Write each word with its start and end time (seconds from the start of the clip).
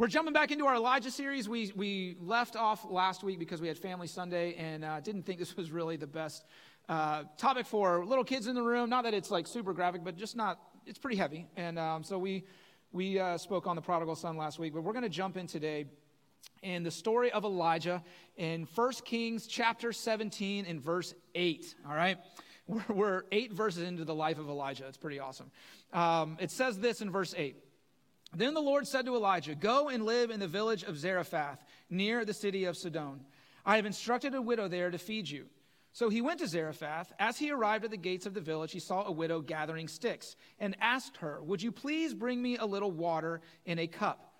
We're 0.00 0.08
jumping 0.08 0.32
back 0.32 0.50
into 0.50 0.64
our 0.64 0.76
Elijah 0.76 1.10
series. 1.10 1.46
We, 1.46 1.74
we 1.76 2.16
left 2.22 2.56
off 2.56 2.86
last 2.88 3.22
week 3.22 3.38
because 3.38 3.60
we 3.60 3.68
had 3.68 3.76
Family 3.76 4.06
Sunday 4.06 4.54
and 4.54 4.82
uh, 4.82 5.00
didn't 5.00 5.24
think 5.24 5.38
this 5.38 5.58
was 5.58 5.70
really 5.70 5.98
the 5.98 6.06
best 6.06 6.46
uh, 6.88 7.24
topic 7.36 7.66
for 7.66 8.02
little 8.06 8.24
kids 8.24 8.46
in 8.46 8.54
the 8.54 8.62
room. 8.62 8.88
Not 8.88 9.04
that 9.04 9.12
it's 9.12 9.30
like 9.30 9.46
super 9.46 9.74
graphic, 9.74 10.02
but 10.02 10.16
just 10.16 10.36
not, 10.36 10.58
it's 10.86 10.98
pretty 10.98 11.18
heavy. 11.18 11.48
And 11.54 11.78
um, 11.78 12.02
so 12.02 12.18
we, 12.18 12.44
we 12.92 13.18
uh, 13.18 13.36
spoke 13.36 13.66
on 13.66 13.76
the 13.76 13.82
prodigal 13.82 14.16
son 14.16 14.38
last 14.38 14.58
week, 14.58 14.72
but 14.72 14.84
we're 14.84 14.94
going 14.94 15.02
to 15.02 15.10
jump 15.10 15.36
in 15.36 15.46
today 15.46 15.84
in 16.62 16.82
the 16.82 16.90
story 16.90 17.30
of 17.30 17.44
Elijah 17.44 18.02
in 18.38 18.66
1 18.74 18.92
Kings 19.04 19.46
chapter 19.46 19.92
17 19.92 20.64
and 20.64 20.80
verse 20.80 21.12
8. 21.34 21.74
All 21.86 21.94
right? 21.94 22.16
We're, 22.66 22.84
we're 22.88 23.22
eight 23.32 23.52
verses 23.52 23.82
into 23.82 24.06
the 24.06 24.14
life 24.14 24.38
of 24.38 24.48
Elijah. 24.48 24.86
It's 24.86 24.96
pretty 24.96 25.18
awesome. 25.18 25.50
Um, 25.92 26.38
it 26.40 26.50
says 26.50 26.78
this 26.78 27.02
in 27.02 27.10
verse 27.10 27.34
8. 27.36 27.56
Then 28.34 28.54
the 28.54 28.60
Lord 28.60 28.86
said 28.86 29.06
to 29.06 29.16
Elijah, 29.16 29.54
Go 29.54 29.88
and 29.88 30.04
live 30.04 30.30
in 30.30 30.40
the 30.40 30.46
village 30.46 30.84
of 30.84 30.98
Zarephath, 30.98 31.64
near 31.88 32.24
the 32.24 32.34
city 32.34 32.64
of 32.64 32.76
Sidon. 32.76 33.20
I 33.66 33.76
have 33.76 33.86
instructed 33.86 34.34
a 34.34 34.42
widow 34.42 34.68
there 34.68 34.90
to 34.90 34.98
feed 34.98 35.28
you. 35.28 35.46
So 35.92 36.08
he 36.08 36.20
went 36.20 36.38
to 36.38 36.46
Zarephath. 36.46 37.12
As 37.18 37.36
he 37.36 37.50
arrived 37.50 37.84
at 37.84 37.90
the 37.90 37.96
gates 37.96 38.26
of 38.26 38.34
the 38.34 38.40
village, 38.40 38.72
he 38.72 38.78
saw 38.78 39.04
a 39.04 39.12
widow 39.12 39.40
gathering 39.40 39.88
sticks 39.88 40.36
and 40.60 40.76
asked 40.80 41.16
her, 41.18 41.42
Would 41.42 41.62
you 41.62 41.72
please 41.72 42.14
bring 42.14 42.40
me 42.40 42.56
a 42.56 42.64
little 42.64 42.92
water 42.92 43.40
in 43.64 43.78
a 43.80 43.88
cup? 43.88 44.32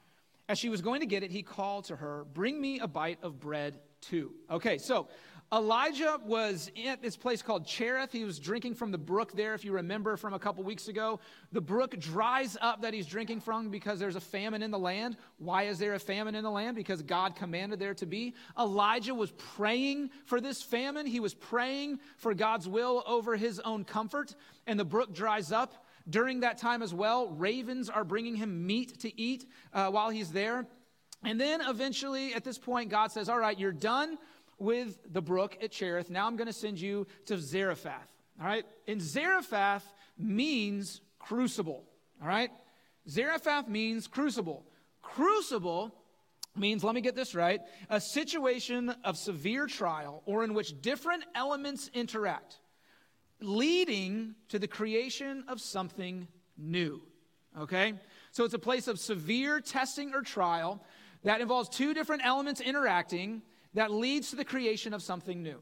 As 0.49 0.59
she 0.59 0.69
was 0.69 0.81
going 0.81 1.01
to 1.01 1.07
get 1.07 1.23
it, 1.23 1.31
he 1.31 1.43
called 1.43 1.87
to 1.87 1.97
her, 1.97 2.25
Bring 2.33 2.61
me 2.61 2.79
a 2.79 2.87
bite 2.87 3.19
of 3.23 3.41
bread 3.41 3.81
too. 4.01 4.33
Okay, 4.51 4.79
so 4.79 5.09
Elijah 5.53 6.21
was 6.25 6.71
at 6.87 7.03
this 7.03 7.17
place 7.17 7.43
called 7.43 7.67
Cherith. 7.67 8.13
He 8.13 8.25
was 8.25 8.39
drinking 8.39 8.77
from 8.77 8.93
the 8.93 8.99
brook 8.99 9.33
there, 9.33 9.53
if 9.53 9.65
you 9.65 9.73
remember 9.73 10.17
from 10.17 10.33
a 10.33 10.39
couple 10.39 10.63
weeks 10.63 10.87
ago. 10.87 11.19
The 11.51 11.61
brook 11.61 11.99
dries 11.99 12.57
up 12.61 12.83
that 12.83 12.95
he's 12.95 13.07
drinking 13.07 13.41
from 13.41 13.69
because 13.69 13.99
there's 13.99 14.15
a 14.15 14.21
famine 14.21 14.63
in 14.63 14.71
the 14.71 14.79
land. 14.79 15.17
Why 15.39 15.65
is 15.65 15.81
there 15.81 15.95
a 15.95 15.99
famine 15.99 16.37
in 16.37 16.45
the 16.45 16.51
land? 16.51 16.77
Because 16.77 17.03
God 17.03 17.35
commanded 17.35 17.81
there 17.81 17.95
to 17.95 18.07
be. 18.07 18.35
Elijah 18.57 19.13
was 19.13 19.33
praying 19.33 20.11
for 20.25 20.41
this 20.41 20.63
famine. 20.63 21.05
He 21.05 21.19
was 21.19 21.35
praying 21.35 21.99
for 22.17 22.33
God's 22.33 22.69
will 22.69 23.03
over 23.05 23.35
his 23.35 23.59
own 23.59 23.83
comfort, 23.85 24.37
and 24.69 24.79
the 24.79 24.85
brook 24.85 25.13
dries 25.13 25.51
up. 25.51 25.85
During 26.09 26.41
that 26.41 26.59
time 26.59 26.81
as 26.81 26.95
well, 26.95 27.29
ravens 27.29 27.91
are 27.91 28.05
bringing 28.05 28.37
him 28.37 28.67
meat 28.67 29.01
to 29.01 29.21
eat 29.21 29.47
uh, 29.73 29.91
while 29.91 30.11
he's 30.11 30.31
there. 30.31 30.67
And 31.25 31.41
then 31.41 31.61
eventually, 31.61 32.35
at 32.35 32.45
this 32.45 32.57
point, 32.57 32.89
God 32.89 33.13
says, 33.13 33.29
All 33.29 33.39
right, 33.39 33.59
you're 33.59 33.73
done 33.73 34.17
with 34.61 34.99
the 35.13 35.23
brook 35.23 35.59
at 35.63 35.73
Cherith. 35.73 36.11
Now 36.11 36.27
I'm 36.27 36.37
going 36.37 36.47
to 36.47 36.53
send 36.53 36.81
you 36.81 37.07
to 37.27 37.39
Zarephath. 37.39 38.09
All 38.41 38.47
right? 38.47 38.65
And 38.87 39.01
Zarephath 39.01 39.85
means 40.17 41.01
crucible. 41.19 41.85
All 42.23 42.29
right? 42.29 42.51
Zarephath 43.09 43.67
means 43.67 44.07
crucible. 44.07 44.65
Crucible 45.03 45.95
means, 46.57 46.85
let 46.85 46.95
me 46.95 47.01
get 47.01 47.17
this 47.17 47.35
right, 47.35 47.61
a 47.89 48.01
situation 48.01 48.95
of 49.05 49.17
severe 49.17 49.67
trial 49.67 50.23
or 50.27 50.45
in 50.45 50.55
which 50.55 50.81
different 50.83 51.25
elements 51.35 51.91
interact, 51.95 52.59
leading 53.41 54.35
to 54.49 54.59
the 54.59 54.69
creation 54.69 55.45
of 55.49 55.61
something 55.61 56.29
new. 56.59 57.01
Okay? 57.59 57.95
So 58.33 58.45
it's 58.45 58.55
a 58.55 58.59
place 58.59 58.89
of 58.89 58.99
severe 58.99 59.61
testing 59.61 60.13
or 60.15 60.23
trial 60.23 60.83
that 61.25 61.41
involves 61.41 61.69
two 61.69 61.95
different 61.95 62.25
elements 62.25 62.61
interacting 62.61 63.43
that 63.75 63.91
leads 63.91 64.31
to 64.31 64.37
the 64.37 64.45
creation 64.45 64.93
of 64.93 65.03
something 65.03 65.43
new. 65.43 65.61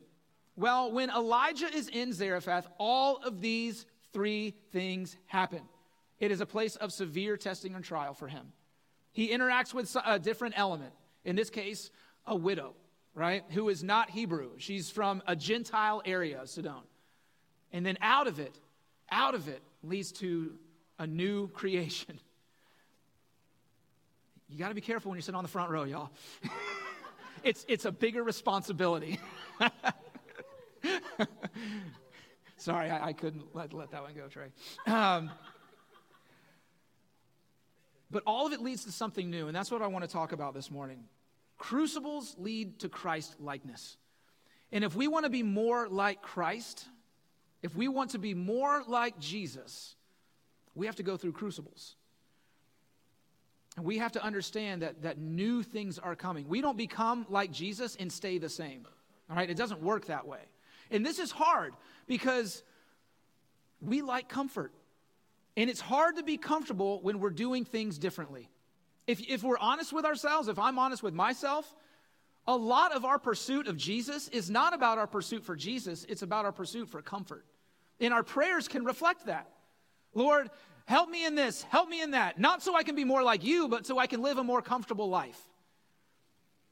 Well, 0.56 0.90
when 0.90 1.10
Elijah 1.10 1.72
is 1.72 1.88
in 1.88 2.12
Zarephath, 2.12 2.66
all 2.78 3.18
of 3.18 3.40
these 3.40 3.86
three 4.12 4.54
things 4.72 5.16
happen. 5.26 5.62
It 6.18 6.30
is 6.30 6.40
a 6.40 6.46
place 6.46 6.76
of 6.76 6.92
severe 6.92 7.36
testing 7.36 7.74
and 7.74 7.84
trial 7.84 8.14
for 8.14 8.26
him. 8.26 8.52
He 9.12 9.28
interacts 9.28 9.72
with 9.72 9.94
a 10.04 10.18
different 10.18 10.54
element, 10.58 10.92
in 11.24 11.36
this 11.36 11.50
case, 11.50 11.90
a 12.26 12.34
widow, 12.34 12.74
right, 13.14 13.44
who 13.50 13.68
is 13.68 13.84
not 13.84 14.10
Hebrew. 14.10 14.50
She's 14.58 14.90
from 14.90 15.22
a 15.26 15.36
Gentile 15.36 16.02
area, 16.04 16.44
Sidon. 16.46 16.82
And 17.72 17.84
then 17.84 17.98
out 18.00 18.26
of 18.26 18.40
it, 18.40 18.58
out 19.10 19.34
of 19.34 19.48
it 19.48 19.62
leads 19.82 20.12
to 20.12 20.54
a 20.98 21.06
new 21.06 21.48
creation. 21.54 22.18
You 24.48 24.58
got 24.58 24.68
to 24.68 24.74
be 24.74 24.80
careful 24.80 25.10
when 25.10 25.16
you're 25.16 25.22
sitting 25.22 25.36
on 25.36 25.44
the 25.44 25.48
front 25.48 25.70
row, 25.70 25.84
y'all. 25.84 26.10
it's, 27.44 27.64
it's 27.68 27.84
a 27.84 27.92
bigger 27.92 28.22
responsibility. 28.22 29.18
Sorry, 32.56 32.90
I, 32.90 33.08
I, 33.08 33.12
couldn't 33.12 33.54
let, 33.54 33.72
let 33.72 33.90
that 33.92 34.02
one 34.02 34.14
go, 34.14 34.26
Trey. 34.28 34.48
Um, 34.86 35.30
but 38.10 38.22
all 38.26 38.46
of 38.46 38.52
it 38.52 38.60
leads 38.60 38.84
to 38.84 38.92
something 38.92 39.30
new, 39.30 39.46
and 39.46 39.56
that's 39.56 39.70
what 39.70 39.82
I 39.82 39.86
want 39.86 40.04
to 40.04 40.10
talk 40.10 40.32
about 40.32 40.54
this 40.54 40.70
morning. 40.70 41.04
Crucibles 41.58 42.34
lead 42.38 42.80
to 42.80 42.88
Christ 42.88 43.36
likeness. 43.40 43.96
And 44.72 44.84
if 44.84 44.94
we 44.94 45.08
want 45.08 45.24
to 45.24 45.30
be 45.30 45.42
more 45.42 45.88
like 45.88 46.22
Christ, 46.22 46.86
if 47.62 47.74
we 47.74 47.88
want 47.88 48.10
to 48.10 48.18
be 48.18 48.34
more 48.34 48.82
like 48.86 49.18
Jesus, 49.18 49.96
we 50.74 50.86
have 50.86 50.96
to 50.96 51.02
go 51.02 51.16
through 51.16 51.32
crucibles. 51.32 51.96
We 53.82 53.98
have 53.98 54.12
to 54.12 54.22
understand 54.22 54.82
that, 54.82 55.02
that 55.02 55.18
new 55.18 55.62
things 55.62 55.98
are 55.98 56.16
coming. 56.16 56.48
We 56.48 56.60
don't 56.60 56.76
become 56.76 57.26
like 57.28 57.50
Jesus 57.50 57.96
and 57.98 58.12
stay 58.12 58.38
the 58.38 58.48
same. 58.48 58.86
All 59.30 59.36
right? 59.36 59.48
It 59.48 59.56
doesn't 59.56 59.82
work 59.82 60.06
that 60.06 60.26
way. 60.26 60.40
And 60.90 61.04
this 61.04 61.18
is 61.18 61.30
hard 61.30 61.74
because 62.06 62.62
we 63.80 64.02
like 64.02 64.28
comfort. 64.28 64.72
And 65.56 65.68
it's 65.68 65.80
hard 65.80 66.16
to 66.16 66.22
be 66.22 66.36
comfortable 66.36 67.00
when 67.02 67.20
we're 67.20 67.30
doing 67.30 67.64
things 67.64 67.98
differently. 67.98 68.48
If, 69.06 69.20
if 69.28 69.42
we're 69.42 69.58
honest 69.58 69.92
with 69.92 70.04
ourselves, 70.04 70.48
if 70.48 70.58
I'm 70.58 70.78
honest 70.78 71.02
with 71.02 71.14
myself, 71.14 71.74
a 72.46 72.56
lot 72.56 72.94
of 72.94 73.04
our 73.04 73.18
pursuit 73.18 73.66
of 73.66 73.76
Jesus 73.76 74.28
is 74.28 74.50
not 74.50 74.72
about 74.72 74.98
our 74.98 75.06
pursuit 75.06 75.44
for 75.44 75.56
Jesus, 75.56 76.06
it's 76.08 76.22
about 76.22 76.44
our 76.44 76.52
pursuit 76.52 76.88
for 76.88 77.02
comfort. 77.02 77.44
And 78.00 78.14
our 78.14 78.22
prayers 78.22 78.68
can 78.68 78.84
reflect 78.84 79.26
that. 79.26 79.50
Lord, 80.14 80.48
Help 80.88 81.10
me 81.10 81.26
in 81.26 81.34
this, 81.34 81.64
help 81.64 81.90
me 81.90 82.00
in 82.00 82.12
that. 82.12 82.38
Not 82.38 82.62
so 82.62 82.74
I 82.74 82.82
can 82.82 82.94
be 82.94 83.04
more 83.04 83.22
like 83.22 83.44
you, 83.44 83.68
but 83.68 83.84
so 83.86 83.98
I 83.98 84.06
can 84.06 84.22
live 84.22 84.38
a 84.38 84.42
more 84.42 84.62
comfortable 84.62 85.10
life. 85.10 85.38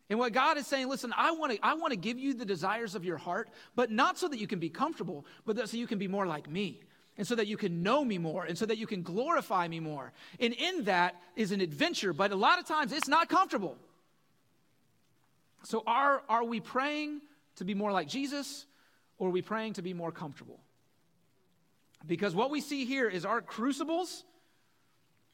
And 0.08 0.18
what 0.18 0.32
God 0.32 0.56
is 0.56 0.66
saying, 0.66 0.88
listen, 0.88 1.12
I 1.14 1.32
want 1.32 1.52
to 1.52 1.58
I 1.62 1.74
want 1.74 1.90
to 1.90 1.98
give 1.98 2.18
you 2.18 2.32
the 2.32 2.46
desires 2.46 2.94
of 2.94 3.04
your 3.04 3.18
heart, 3.18 3.50
but 3.74 3.90
not 3.90 4.16
so 4.16 4.26
that 4.26 4.38
you 4.38 4.46
can 4.46 4.58
be 4.58 4.70
comfortable, 4.70 5.26
but 5.44 5.68
so 5.68 5.76
you 5.76 5.86
can 5.86 5.98
be 5.98 6.08
more 6.08 6.26
like 6.26 6.48
me. 6.48 6.80
And 7.18 7.26
so 7.26 7.34
that 7.34 7.46
you 7.46 7.58
can 7.58 7.82
know 7.82 8.02
me 8.02 8.16
more, 8.16 8.44
and 8.44 8.56
so 8.56 8.64
that 8.64 8.78
you 8.78 8.86
can 8.86 9.02
glorify 9.02 9.68
me 9.68 9.80
more. 9.80 10.12
And 10.40 10.54
in 10.54 10.84
that 10.84 11.20
is 11.34 11.52
an 11.52 11.60
adventure, 11.60 12.14
but 12.14 12.32
a 12.32 12.36
lot 12.36 12.58
of 12.58 12.66
times 12.66 12.92
it's 12.92 13.08
not 13.08 13.28
comfortable. 13.28 13.76
So 15.62 15.82
are, 15.86 16.22
are 16.26 16.44
we 16.44 16.60
praying 16.60 17.20
to 17.56 17.64
be 17.64 17.74
more 17.74 17.92
like 17.92 18.08
Jesus, 18.08 18.64
or 19.18 19.28
are 19.28 19.30
we 19.30 19.42
praying 19.42 19.74
to 19.74 19.82
be 19.82 19.92
more 19.92 20.10
comfortable? 20.12 20.60
Because 22.06 22.34
what 22.34 22.50
we 22.50 22.60
see 22.60 22.84
here 22.84 23.08
is 23.08 23.24
our 23.24 23.40
crucibles, 23.40 24.24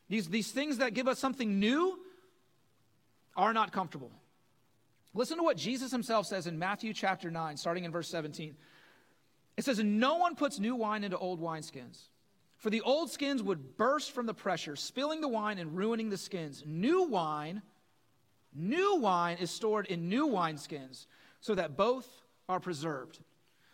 these, 0.08 0.28
these 0.28 0.50
things 0.50 0.78
that 0.78 0.94
give 0.94 1.08
us 1.08 1.18
something 1.18 1.60
new, 1.60 1.98
are 3.36 3.52
not 3.52 3.72
comfortable. 3.72 4.10
Listen 5.14 5.36
to 5.36 5.42
what 5.42 5.56
Jesus 5.56 5.90
himself 5.90 6.26
says 6.26 6.46
in 6.46 6.58
Matthew 6.58 6.92
chapter 6.94 7.30
9, 7.30 7.56
starting 7.56 7.84
in 7.84 7.92
verse 7.92 8.08
17. 8.08 8.54
It 9.56 9.64
says, 9.64 9.78
No 9.78 10.16
one 10.16 10.34
puts 10.34 10.58
new 10.58 10.74
wine 10.74 11.04
into 11.04 11.18
old 11.18 11.40
wineskins, 11.40 12.08
for 12.56 12.70
the 12.70 12.80
old 12.80 13.10
skins 13.10 13.42
would 13.42 13.76
burst 13.76 14.12
from 14.12 14.26
the 14.26 14.34
pressure, 14.34 14.76
spilling 14.76 15.20
the 15.20 15.28
wine 15.28 15.58
and 15.58 15.76
ruining 15.76 16.08
the 16.08 16.16
skins. 16.16 16.62
New 16.66 17.02
wine, 17.04 17.60
new 18.54 18.96
wine 18.96 19.36
is 19.38 19.50
stored 19.50 19.86
in 19.86 20.08
new 20.08 20.28
wineskins, 20.28 21.06
so 21.40 21.54
that 21.54 21.76
both 21.76 22.08
are 22.48 22.60
preserved. 22.60 23.18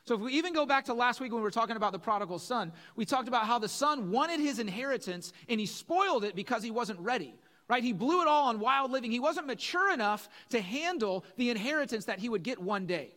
So 0.08 0.14
if 0.14 0.22
we 0.22 0.32
even 0.32 0.54
go 0.54 0.64
back 0.64 0.86
to 0.86 0.94
last 0.94 1.20
week 1.20 1.32
when 1.32 1.42
we 1.42 1.44
were 1.44 1.50
talking 1.50 1.76
about 1.76 1.92
the 1.92 1.98
prodigal 1.98 2.38
son, 2.38 2.72
we 2.96 3.04
talked 3.04 3.28
about 3.28 3.44
how 3.44 3.58
the 3.58 3.68
son 3.68 4.10
wanted 4.10 4.40
his 4.40 4.58
inheritance 4.58 5.34
and 5.50 5.60
he 5.60 5.66
spoiled 5.66 6.24
it 6.24 6.34
because 6.34 6.62
he 6.62 6.70
wasn't 6.70 6.98
ready. 7.00 7.34
Right? 7.68 7.84
He 7.84 7.92
blew 7.92 8.22
it 8.22 8.26
all 8.26 8.48
on 8.48 8.58
wild 8.58 8.90
living. 8.90 9.10
He 9.10 9.20
wasn't 9.20 9.46
mature 9.46 9.92
enough 9.92 10.30
to 10.48 10.62
handle 10.62 11.26
the 11.36 11.50
inheritance 11.50 12.06
that 12.06 12.20
he 12.20 12.30
would 12.30 12.42
get 12.42 12.58
one 12.58 12.86
day. 12.86 13.10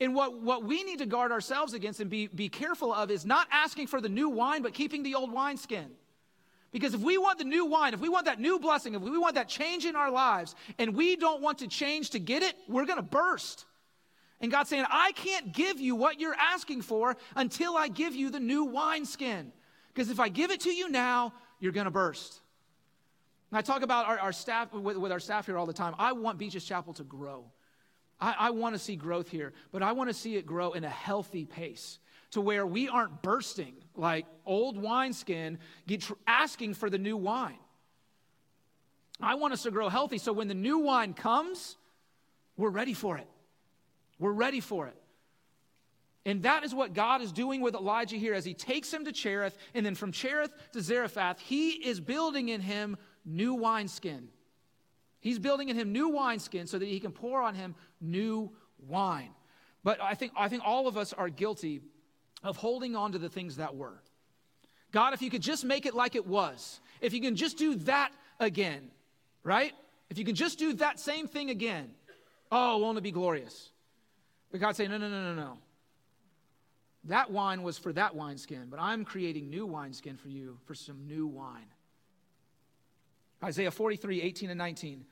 And 0.00 0.14
what, 0.14 0.40
what 0.40 0.64
we 0.64 0.82
need 0.84 1.00
to 1.00 1.06
guard 1.06 1.32
ourselves 1.32 1.74
against 1.74 2.00
and 2.00 2.08
be, 2.08 2.28
be 2.28 2.48
careful 2.48 2.94
of 2.94 3.10
is 3.10 3.26
not 3.26 3.46
asking 3.52 3.88
for 3.88 4.00
the 4.00 4.08
new 4.08 4.30
wine, 4.30 4.62
but 4.62 4.72
keeping 4.72 5.02
the 5.02 5.16
old 5.16 5.30
wineskin. 5.30 5.90
Because 6.72 6.94
if 6.94 7.02
we 7.02 7.18
want 7.18 7.36
the 7.36 7.44
new 7.44 7.66
wine, 7.66 7.92
if 7.92 8.00
we 8.00 8.08
want 8.08 8.24
that 8.24 8.40
new 8.40 8.58
blessing, 8.58 8.94
if 8.94 9.02
we 9.02 9.18
want 9.18 9.34
that 9.34 9.50
change 9.50 9.84
in 9.84 9.96
our 9.96 10.10
lives, 10.10 10.54
and 10.78 10.94
we 10.94 11.16
don't 11.16 11.42
want 11.42 11.58
to 11.58 11.68
change 11.68 12.08
to 12.10 12.18
get 12.18 12.42
it, 12.42 12.54
we're 12.68 12.86
going 12.86 12.96
to 12.96 13.02
burst. 13.02 13.66
And 14.40 14.50
God's 14.50 14.70
saying, 14.70 14.86
I 14.88 15.12
can't 15.12 15.52
give 15.52 15.80
you 15.80 15.94
what 15.94 16.18
you're 16.18 16.34
asking 16.34 16.82
for 16.82 17.16
until 17.36 17.76
I 17.76 17.88
give 17.88 18.14
you 18.14 18.30
the 18.30 18.40
new 18.40 18.64
wineskin. 18.64 19.52
Because 19.92 20.10
if 20.10 20.18
I 20.18 20.28
give 20.28 20.50
it 20.50 20.60
to 20.60 20.70
you 20.70 20.88
now, 20.88 21.34
you're 21.58 21.72
going 21.72 21.84
to 21.84 21.90
burst. 21.90 22.40
And 23.50 23.58
I 23.58 23.62
talk 23.62 23.82
about 23.82 24.06
our, 24.06 24.18
our 24.18 24.32
staff, 24.32 24.72
with, 24.72 24.96
with, 24.96 25.12
our 25.12 25.20
staff 25.20 25.46
here 25.46 25.58
all 25.58 25.66
the 25.66 25.72
time. 25.72 25.94
I 25.98 26.12
want 26.12 26.38
Beaches 26.38 26.64
Chapel 26.64 26.94
to 26.94 27.04
grow. 27.04 27.44
I, 28.20 28.34
I 28.38 28.50
want 28.50 28.74
to 28.74 28.78
see 28.78 28.96
growth 28.96 29.28
here, 29.28 29.52
but 29.72 29.82
I 29.82 29.92
want 29.92 30.08
to 30.08 30.14
see 30.14 30.36
it 30.36 30.46
grow 30.46 30.72
in 30.72 30.84
a 30.84 30.88
healthy 30.88 31.44
pace 31.44 31.98
to 32.30 32.40
where 32.40 32.66
we 32.66 32.88
aren't 32.88 33.22
bursting 33.22 33.74
like 33.96 34.24
old 34.46 34.80
wineskin, 34.80 35.58
asking 36.26 36.74
for 36.74 36.88
the 36.88 36.98
new 36.98 37.16
wine. 37.16 37.58
I 39.20 39.34
want 39.34 39.52
us 39.52 39.64
to 39.64 39.70
grow 39.70 39.88
healthy 39.88 40.18
so 40.18 40.32
when 40.32 40.48
the 40.48 40.54
new 40.54 40.78
wine 40.78 41.12
comes, 41.12 41.76
we're 42.56 42.70
ready 42.70 42.94
for 42.94 43.18
it. 43.18 43.26
We're 44.20 44.32
ready 44.32 44.60
for 44.60 44.86
it. 44.86 44.96
And 46.26 46.42
that 46.42 46.62
is 46.62 46.74
what 46.74 46.92
God 46.92 47.22
is 47.22 47.32
doing 47.32 47.62
with 47.62 47.74
Elijah 47.74 48.16
here 48.16 48.34
as 48.34 48.44
he 48.44 48.52
takes 48.52 48.92
him 48.92 49.06
to 49.06 49.12
Cherith, 49.12 49.56
and 49.74 49.84
then 49.84 49.94
from 49.94 50.12
Cherith 50.12 50.52
to 50.72 50.82
Zarephath, 50.82 51.40
he 51.40 51.70
is 51.70 51.98
building 51.98 52.50
in 52.50 52.60
him 52.60 52.98
new 53.24 53.54
wineskin. 53.54 54.28
He's 55.20 55.38
building 55.38 55.70
in 55.70 55.76
him 55.76 55.92
new 55.92 56.10
wineskin 56.10 56.66
so 56.66 56.78
that 56.78 56.86
he 56.86 57.00
can 57.00 57.12
pour 57.12 57.42
on 57.42 57.54
him 57.54 57.74
new 58.00 58.52
wine. 58.86 59.30
But 59.82 60.00
I 60.02 60.14
think, 60.14 60.32
I 60.36 60.48
think 60.48 60.62
all 60.64 60.86
of 60.86 60.98
us 60.98 61.14
are 61.14 61.30
guilty 61.30 61.80
of 62.42 62.58
holding 62.58 62.94
on 62.94 63.12
to 63.12 63.18
the 63.18 63.30
things 63.30 63.56
that 63.56 63.74
were. 63.74 64.02
God, 64.92 65.14
if 65.14 65.22
you 65.22 65.30
could 65.30 65.42
just 65.42 65.64
make 65.64 65.86
it 65.86 65.94
like 65.94 66.14
it 66.14 66.26
was, 66.26 66.80
if 67.00 67.14
you 67.14 67.22
can 67.22 67.36
just 67.36 67.56
do 67.56 67.76
that 67.76 68.12
again, 68.38 68.90
right? 69.42 69.72
If 70.10 70.18
you 70.18 70.24
can 70.24 70.34
just 70.34 70.58
do 70.58 70.74
that 70.74 71.00
same 71.00 71.26
thing 71.28 71.48
again, 71.48 71.90
oh, 72.52 72.78
won't 72.78 72.98
it 72.98 73.02
be 73.02 73.10
glorious? 73.10 73.69
But 74.50 74.60
God 74.60 74.76
say, 74.76 74.88
no, 74.88 74.98
no, 74.98 75.08
no, 75.08 75.34
no, 75.34 75.34
no. 75.34 75.58
That 77.04 77.30
wine 77.30 77.62
was 77.62 77.78
for 77.78 77.92
that 77.94 78.14
wineskin, 78.14 78.66
but 78.70 78.78
I'm 78.78 79.04
creating 79.04 79.48
new 79.48 79.64
wineskin 79.64 80.16
for 80.16 80.28
you 80.28 80.58
for 80.66 80.74
some 80.74 81.06
new 81.06 81.26
wine. 81.26 81.68
Isaiah 83.42 83.70
43, 83.70 84.20
18 84.20 84.50
and 84.50 84.58
19. 84.58 85.06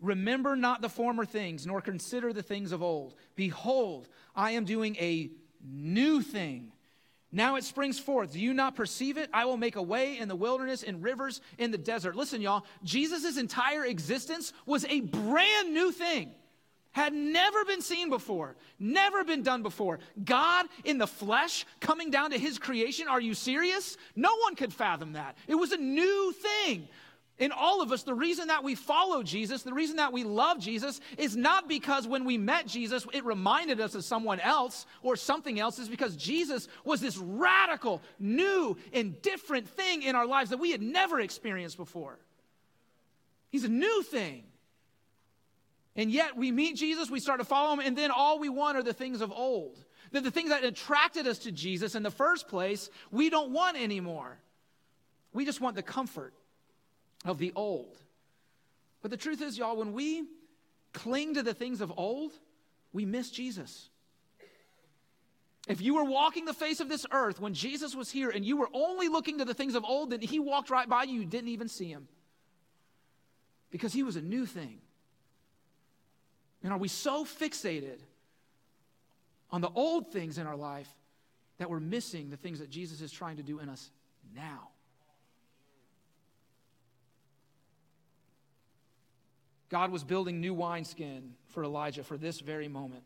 Remember 0.00 0.56
not 0.56 0.80
the 0.80 0.88
former 0.88 1.24
things, 1.24 1.66
nor 1.66 1.80
consider 1.80 2.32
the 2.32 2.42
things 2.42 2.72
of 2.72 2.82
old. 2.82 3.14
Behold, 3.36 4.08
I 4.34 4.52
am 4.52 4.64
doing 4.64 4.96
a 4.96 5.30
new 5.64 6.20
thing. 6.22 6.72
Now 7.30 7.56
it 7.56 7.64
springs 7.64 7.98
forth. 7.98 8.32
Do 8.32 8.40
you 8.40 8.54
not 8.54 8.74
perceive 8.74 9.18
it? 9.18 9.28
I 9.32 9.44
will 9.44 9.56
make 9.56 9.76
a 9.76 9.82
way 9.82 10.18
in 10.18 10.28
the 10.28 10.36
wilderness 10.36 10.82
and 10.82 11.02
rivers 11.02 11.40
in 11.58 11.70
the 11.70 11.78
desert. 11.78 12.16
Listen, 12.16 12.40
y'all, 12.40 12.64
Jesus' 12.82 13.36
entire 13.36 13.84
existence 13.84 14.52
was 14.66 14.84
a 14.86 15.00
brand 15.00 15.74
new 15.74 15.92
thing 15.92 16.32
had 16.98 17.14
never 17.14 17.64
been 17.64 17.80
seen 17.80 18.10
before, 18.10 18.56
never 18.78 19.24
been 19.24 19.42
done 19.42 19.62
before. 19.62 20.00
God 20.24 20.66
in 20.84 20.98
the 20.98 21.06
flesh 21.06 21.64
coming 21.80 22.10
down 22.10 22.30
to 22.32 22.38
his 22.38 22.58
creation. 22.58 23.08
Are 23.08 23.20
you 23.20 23.34
serious? 23.34 23.96
No 24.16 24.36
one 24.36 24.54
could 24.54 24.72
fathom 24.72 25.12
that. 25.12 25.36
It 25.46 25.54
was 25.54 25.72
a 25.72 25.76
new 25.76 26.32
thing. 26.32 26.88
In 27.38 27.52
all 27.52 27.80
of 27.82 27.92
us, 27.92 28.02
the 28.02 28.14
reason 28.14 28.48
that 28.48 28.64
we 28.64 28.74
follow 28.74 29.22
Jesus, 29.22 29.62
the 29.62 29.72
reason 29.72 29.96
that 29.96 30.12
we 30.12 30.24
love 30.24 30.58
Jesus, 30.58 31.00
is 31.16 31.36
not 31.36 31.68
because 31.68 32.08
when 32.08 32.24
we 32.24 32.36
met 32.36 32.66
Jesus, 32.66 33.06
it 33.12 33.24
reminded 33.24 33.80
us 33.80 33.94
of 33.94 34.04
someone 34.04 34.40
else 34.40 34.86
or 35.02 35.14
something 35.14 35.60
else, 35.60 35.78
is 35.78 35.88
because 35.88 36.16
Jesus 36.16 36.66
was 36.84 37.00
this 37.00 37.16
radical, 37.16 38.02
new, 38.18 38.76
and 38.92 39.22
different 39.22 39.68
thing 39.68 40.02
in 40.02 40.16
our 40.16 40.26
lives 40.26 40.50
that 40.50 40.58
we 40.58 40.72
had 40.72 40.82
never 40.82 41.20
experienced 41.20 41.76
before. 41.76 42.18
He's 43.50 43.64
a 43.64 43.68
new 43.68 44.02
thing. 44.02 44.42
And 45.98 46.12
yet 46.12 46.36
we 46.36 46.52
meet 46.52 46.76
Jesus, 46.76 47.10
we 47.10 47.18
start 47.18 47.40
to 47.40 47.44
follow 47.44 47.72
him, 47.72 47.80
and 47.80 47.98
then 47.98 48.12
all 48.12 48.38
we 48.38 48.48
want 48.48 48.78
are 48.78 48.84
the 48.84 48.92
things 48.92 49.20
of 49.20 49.32
old. 49.32 49.84
That 50.12 50.22
the 50.22 50.30
things 50.30 50.50
that 50.50 50.62
attracted 50.62 51.26
us 51.26 51.40
to 51.40 51.52
Jesus 51.52 51.96
in 51.96 52.04
the 52.04 52.10
first 52.10 52.46
place, 52.46 52.88
we 53.10 53.28
don't 53.28 53.50
want 53.50 53.76
anymore. 53.76 54.38
We 55.32 55.44
just 55.44 55.60
want 55.60 55.74
the 55.74 55.82
comfort 55.82 56.34
of 57.24 57.38
the 57.38 57.52
old. 57.56 57.98
But 59.02 59.10
the 59.10 59.16
truth 59.16 59.42
is, 59.42 59.58
y'all, 59.58 59.76
when 59.76 59.92
we 59.92 60.22
cling 60.92 61.34
to 61.34 61.42
the 61.42 61.52
things 61.52 61.80
of 61.80 61.92
old, 61.96 62.30
we 62.92 63.04
miss 63.04 63.30
Jesus. 63.30 63.90
If 65.66 65.80
you 65.80 65.96
were 65.96 66.04
walking 66.04 66.44
the 66.44 66.54
face 66.54 66.78
of 66.78 66.88
this 66.88 67.06
earth 67.10 67.40
when 67.40 67.54
Jesus 67.54 67.96
was 67.96 68.08
here 68.08 68.30
and 68.30 68.44
you 68.44 68.56
were 68.56 68.70
only 68.72 69.08
looking 69.08 69.38
to 69.38 69.44
the 69.44 69.52
things 69.52 69.74
of 69.74 69.84
old, 69.84 70.10
then 70.10 70.20
he 70.20 70.38
walked 70.38 70.70
right 70.70 70.88
by 70.88 71.02
you, 71.02 71.20
you 71.20 71.26
didn't 71.26 71.48
even 71.48 71.68
see 71.68 71.90
him. 71.90 72.06
Because 73.72 73.92
he 73.92 74.04
was 74.04 74.14
a 74.14 74.22
new 74.22 74.46
thing. 74.46 74.78
And 76.62 76.72
are 76.72 76.78
we 76.78 76.88
so 76.88 77.24
fixated 77.24 78.00
on 79.50 79.60
the 79.60 79.70
old 79.70 80.12
things 80.12 80.38
in 80.38 80.46
our 80.46 80.56
life 80.56 80.88
that 81.58 81.70
we're 81.70 81.80
missing 81.80 82.30
the 82.30 82.36
things 82.36 82.58
that 82.58 82.70
Jesus 82.70 83.00
is 83.00 83.12
trying 83.12 83.36
to 83.36 83.42
do 83.42 83.60
in 83.60 83.68
us 83.68 83.90
now? 84.34 84.68
God 89.68 89.90
was 89.90 90.02
building 90.02 90.40
new 90.40 90.54
wineskin 90.54 91.34
for 91.48 91.62
Elijah 91.62 92.02
for 92.02 92.16
this 92.16 92.40
very 92.40 92.68
moment. 92.68 93.04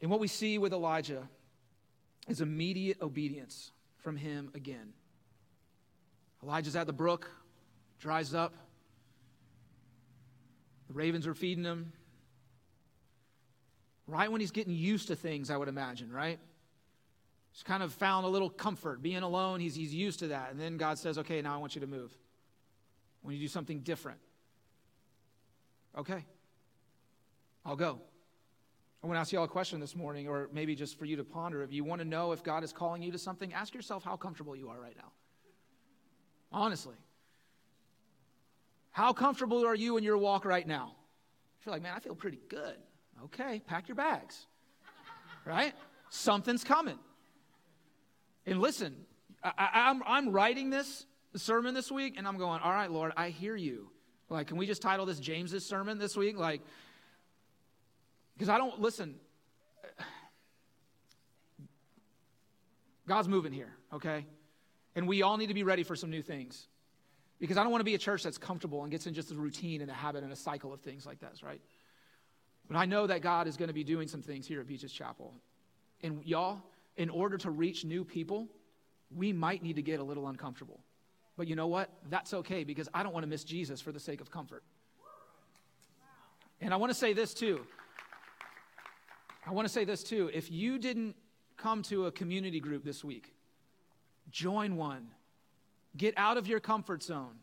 And 0.00 0.10
what 0.10 0.20
we 0.20 0.28
see 0.28 0.58
with 0.58 0.72
Elijah 0.72 1.28
is 2.28 2.40
immediate 2.40 3.02
obedience 3.02 3.72
from 3.98 4.16
him 4.16 4.50
again. 4.54 4.92
Elijah's 6.42 6.76
at 6.76 6.86
the 6.86 6.92
brook, 6.92 7.28
dries 7.98 8.32
up. 8.32 8.54
The 10.88 10.94
ravens 10.94 11.26
are 11.26 11.34
feeding 11.34 11.64
him. 11.64 11.92
Right 14.06 14.32
when 14.32 14.40
he's 14.40 14.50
getting 14.50 14.74
used 14.74 15.08
to 15.08 15.16
things, 15.16 15.50
I 15.50 15.56
would 15.56 15.68
imagine, 15.68 16.10
right? 16.10 16.38
He's 17.52 17.62
kind 17.62 17.82
of 17.82 17.92
found 17.92 18.24
a 18.24 18.28
little 18.28 18.48
comfort 18.48 19.02
being 19.02 19.22
alone. 19.22 19.60
He's, 19.60 19.74
he's 19.74 19.94
used 19.94 20.20
to 20.20 20.28
that. 20.28 20.50
And 20.50 20.58
then 20.58 20.76
God 20.76 20.98
says, 20.98 21.18
okay, 21.18 21.42
now 21.42 21.54
I 21.54 21.58
want 21.58 21.74
you 21.74 21.82
to 21.82 21.86
move. 21.86 22.16
When 23.20 23.34
you 23.34 23.40
do 23.40 23.48
something 23.48 23.80
different. 23.80 24.18
Okay, 25.96 26.24
I'll 27.66 27.76
go. 27.76 28.00
I 29.02 29.06
want 29.06 29.16
to 29.16 29.20
ask 29.20 29.32
you 29.32 29.38
all 29.38 29.44
a 29.44 29.48
question 29.48 29.80
this 29.80 29.94
morning, 29.94 30.28
or 30.28 30.48
maybe 30.52 30.74
just 30.74 30.98
for 30.98 31.04
you 31.04 31.16
to 31.16 31.24
ponder. 31.24 31.62
If 31.62 31.72
you 31.72 31.84
want 31.84 32.00
to 32.00 32.06
know 32.06 32.32
if 32.32 32.42
God 32.42 32.64
is 32.64 32.72
calling 32.72 33.02
you 33.02 33.12
to 33.12 33.18
something, 33.18 33.52
ask 33.52 33.74
yourself 33.74 34.04
how 34.04 34.16
comfortable 34.16 34.56
you 34.56 34.68
are 34.68 34.80
right 34.80 34.96
now. 34.96 35.12
Honestly. 36.50 36.96
How 38.90 39.12
comfortable 39.12 39.64
are 39.66 39.74
you 39.74 39.96
in 39.96 40.04
your 40.04 40.18
walk 40.18 40.44
right 40.44 40.66
now? 40.66 40.94
You're 41.64 41.72
like, 41.72 41.82
man, 41.82 41.94
I 41.96 42.00
feel 42.00 42.14
pretty 42.14 42.40
good. 42.48 42.76
Okay, 43.24 43.60
pack 43.66 43.88
your 43.88 43.94
bags. 43.94 44.46
right? 45.44 45.74
Something's 46.10 46.64
coming. 46.64 46.98
And 48.46 48.60
listen, 48.60 48.94
I, 49.42 49.50
am 49.74 50.02
I'm, 50.02 50.26
I'm 50.26 50.32
writing 50.32 50.70
this 50.70 51.06
sermon 51.36 51.74
this 51.74 51.90
week, 51.90 52.14
and 52.16 52.26
I'm 52.26 52.38
going, 52.38 52.60
all 52.62 52.72
right, 52.72 52.90
Lord, 52.90 53.12
I 53.16 53.28
hear 53.28 53.54
you. 53.54 53.90
Like, 54.30 54.46
can 54.48 54.56
we 54.56 54.66
just 54.66 54.82
title 54.82 55.06
this 55.06 55.20
James's 55.20 55.66
sermon 55.66 55.98
this 55.98 56.16
week? 56.16 56.38
Like, 56.38 56.62
because 58.34 58.48
I 58.48 58.58
don't, 58.58 58.80
listen, 58.80 59.16
God's 63.06 63.28
moving 63.28 63.52
here, 63.52 63.74
okay? 63.92 64.26
And 64.94 65.08
we 65.08 65.22
all 65.22 65.36
need 65.36 65.48
to 65.48 65.54
be 65.54 65.62
ready 65.62 65.82
for 65.82 65.96
some 65.96 66.10
new 66.10 66.22
things. 66.22 66.68
Because 67.38 67.56
I 67.56 67.62
don't 67.62 67.70
want 67.70 67.80
to 67.80 67.84
be 67.84 67.94
a 67.94 67.98
church 67.98 68.22
that's 68.22 68.38
comfortable 68.38 68.82
and 68.82 68.90
gets 68.90 69.06
in 69.06 69.14
just 69.14 69.30
a 69.30 69.34
routine 69.34 69.80
and 69.80 69.90
a 69.90 69.94
habit 69.94 70.24
and 70.24 70.32
a 70.32 70.36
cycle 70.36 70.72
of 70.72 70.80
things 70.80 71.06
like 71.06 71.20
this, 71.20 71.42
right? 71.42 71.60
But 72.66 72.76
I 72.76 72.84
know 72.84 73.06
that 73.06 73.22
God 73.22 73.46
is 73.46 73.56
going 73.56 73.68
to 73.68 73.74
be 73.74 73.84
doing 73.84 74.08
some 74.08 74.22
things 74.22 74.46
here 74.46 74.60
at 74.60 74.66
Beaches 74.66 74.92
Chapel. 74.92 75.32
And 76.02 76.24
y'all, 76.24 76.58
in 76.96 77.10
order 77.10 77.38
to 77.38 77.50
reach 77.50 77.84
new 77.84 78.04
people, 78.04 78.48
we 79.14 79.32
might 79.32 79.62
need 79.62 79.76
to 79.76 79.82
get 79.82 80.00
a 80.00 80.02
little 80.02 80.28
uncomfortable. 80.28 80.80
But 81.36 81.46
you 81.46 81.54
know 81.54 81.68
what? 81.68 81.90
That's 82.10 82.34
okay 82.34 82.64
because 82.64 82.88
I 82.92 83.02
don't 83.02 83.12
want 83.12 83.22
to 83.22 83.28
miss 83.28 83.44
Jesus 83.44 83.80
for 83.80 83.92
the 83.92 84.00
sake 84.00 84.20
of 84.20 84.30
comfort. 84.30 84.64
And 86.60 86.74
I 86.74 86.76
want 86.76 86.90
to 86.90 86.98
say 86.98 87.12
this 87.12 87.32
too. 87.32 87.64
I 89.46 89.52
want 89.52 89.66
to 89.66 89.72
say 89.72 89.84
this 89.84 90.02
too. 90.02 90.30
If 90.34 90.50
you 90.50 90.78
didn't 90.78 91.14
come 91.56 91.82
to 91.84 92.06
a 92.06 92.12
community 92.12 92.58
group 92.58 92.84
this 92.84 93.04
week, 93.04 93.32
join 94.30 94.76
one 94.76 95.08
Get 95.96 96.14
out 96.16 96.36
of 96.36 96.46
your 96.46 96.60
comfort 96.60 97.02
zone. 97.02 97.36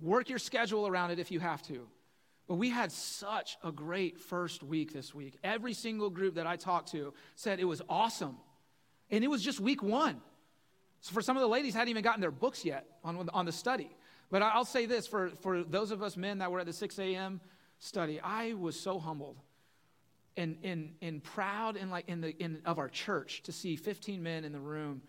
Work 0.00 0.28
your 0.28 0.38
schedule 0.38 0.86
around 0.86 1.10
it 1.10 1.18
if 1.18 1.30
you 1.30 1.40
have 1.40 1.62
to. 1.62 1.88
But 2.46 2.54
we 2.54 2.70
had 2.70 2.90
such 2.90 3.58
a 3.62 3.70
great 3.70 4.18
first 4.18 4.62
week 4.62 4.92
this 4.92 5.14
week. 5.14 5.38
Every 5.44 5.74
single 5.74 6.08
group 6.08 6.36
that 6.36 6.46
I 6.46 6.56
talked 6.56 6.92
to 6.92 7.12
said 7.34 7.60
it 7.60 7.64
was 7.64 7.82
awesome. 7.88 8.36
And 9.10 9.22
it 9.22 9.28
was 9.28 9.42
just 9.42 9.60
week 9.60 9.82
one. 9.82 10.20
So 11.00 11.12
for 11.12 11.22
some 11.22 11.36
of 11.36 11.42
the 11.42 11.48
ladies 11.48 11.74
hadn't 11.74 11.88
even 11.88 12.02
gotten 12.02 12.20
their 12.20 12.30
books 12.30 12.64
yet 12.64 12.86
on, 13.04 13.28
on 13.32 13.44
the 13.44 13.52
study. 13.52 13.90
But 14.30 14.42
I'll 14.42 14.64
say 14.64 14.86
this 14.86 15.06
for, 15.06 15.30
for 15.40 15.62
those 15.62 15.90
of 15.90 16.02
us 16.02 16.16
men 16.16 16.38
that 16.38 16.50
were 16.50 16.60
at 16.60 16.66
the 16.66 16.72
6 16.72 16.98
a.m. 16.98 17.40
study, 17.78 18.20
I 18.20 18.54
was 18.54 18.78
so 18.78 18.98
humbled 18.98 19.36
and, 20.36 20.56
and, 20.62 20.94
and 21.02 21.22
proud 21.22 21.76
in 21.76 21.90
like 21.90 22.08
in 22.08 22.20
the, 22.20 22.36
in, 22.38 22.60
of 22.64 22.78
our 22.78 22.88
church 22.88 23.42
to 23.44 23.52
see 23.52 23.76
15 23.76 24.22
men 24.22 24.44
in 24.44 24.52
the 24.52 24.60
room 24.60 25.02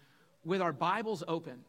with 0.46 0.62
our 0.62 0.74
Bibles 0.74 1.24
open, 1.27 1.63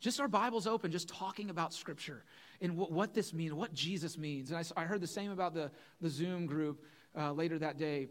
just 0.00 0.20
our 0.20 0.28
Bibles 0.28 0.66
open, 0.66 0.90
just 0.90 1.08
talking 1.08 1.50
about 1.50 1.74
Scripture 1.74 2.24
and 2.60 2.76
what, 2.76 2.92
what 2.92 3.14
this 3.14 3.32
means, 3.32 3.52
what 3.52 3.74
Jesus 3.74 4.16
means. 4.16 4.50
And 4.50 4.58
I, 4.58 4.82
I, 4.82 4.84
heard 4.84 5.00
the 5.00 5.06
same 5.06 5.30
about 5.30 5.54
the, 5.54 5.70
the 6.00 6.08
Zoom 6.08 6.46
group 6.46 6.84
uh, 7.16 7.32
later 7.32 7.58
that 7.58 7.78
day. 7.78 8.08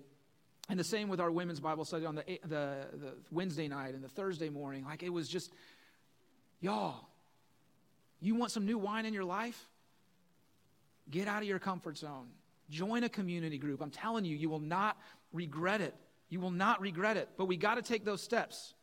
And 0.70 0.78
the 0.78 0.84
same 0.84 1.08
with 1.08 1.22
our 1.22 1.32
women's 1.32 1.62
Bible 1.62 1.86
study 1.86 2.06
on 2.06 2.16
the, 2.16 2.24
the, 2.44 2.88
the 2.94 3.14
Wednesday 3.32 3.70
night 3.70 3.94
and 3.94 4.04
the 4.04 4.10
Thursday 4.10 4.50
morning. 4.50 4.84
Like 4.84 5.02
it 5.02 5.10
was 5.10 5.30
just, 5.30 5.52
y'all, 6.60 7.08
you 8.20 8.36
want 8.36 8.52
some 8.52 8.66
new 8.66 8.78
wine 8.78 9.06
in 9.06 9.14
your 9.14 9.24
life? 9.24 9.70
Get 11.10 11.28
out 11.28 11.42
of 11.42 11.48
your 11.48 11.60
comfort 11.60 11.98
zone. 11.98 12.28
Join 12.70 13.04
a 13.04 13.10
community 13.10 13.58
group. 13.58 13.82
I'm 13.82 13.92
telling 13.92 14.26
you, 14.26 14.36
you 14.36 14.50
will 14.50 14.60
not 14.60 14.98
regret 15.32 15.80
it. 15.80 15.96
You 16.30 16.42
will 16.42 16.52
not 16.52 16.82
regret 16.82 17.16
it. 17.16 17.30
But 17.38 17.46
we 17.46 17.56
got 17.56 17.76
to 17.76 17.82
take 17.82 18.04
those 18.04 18.22
steps. 18.22 18.74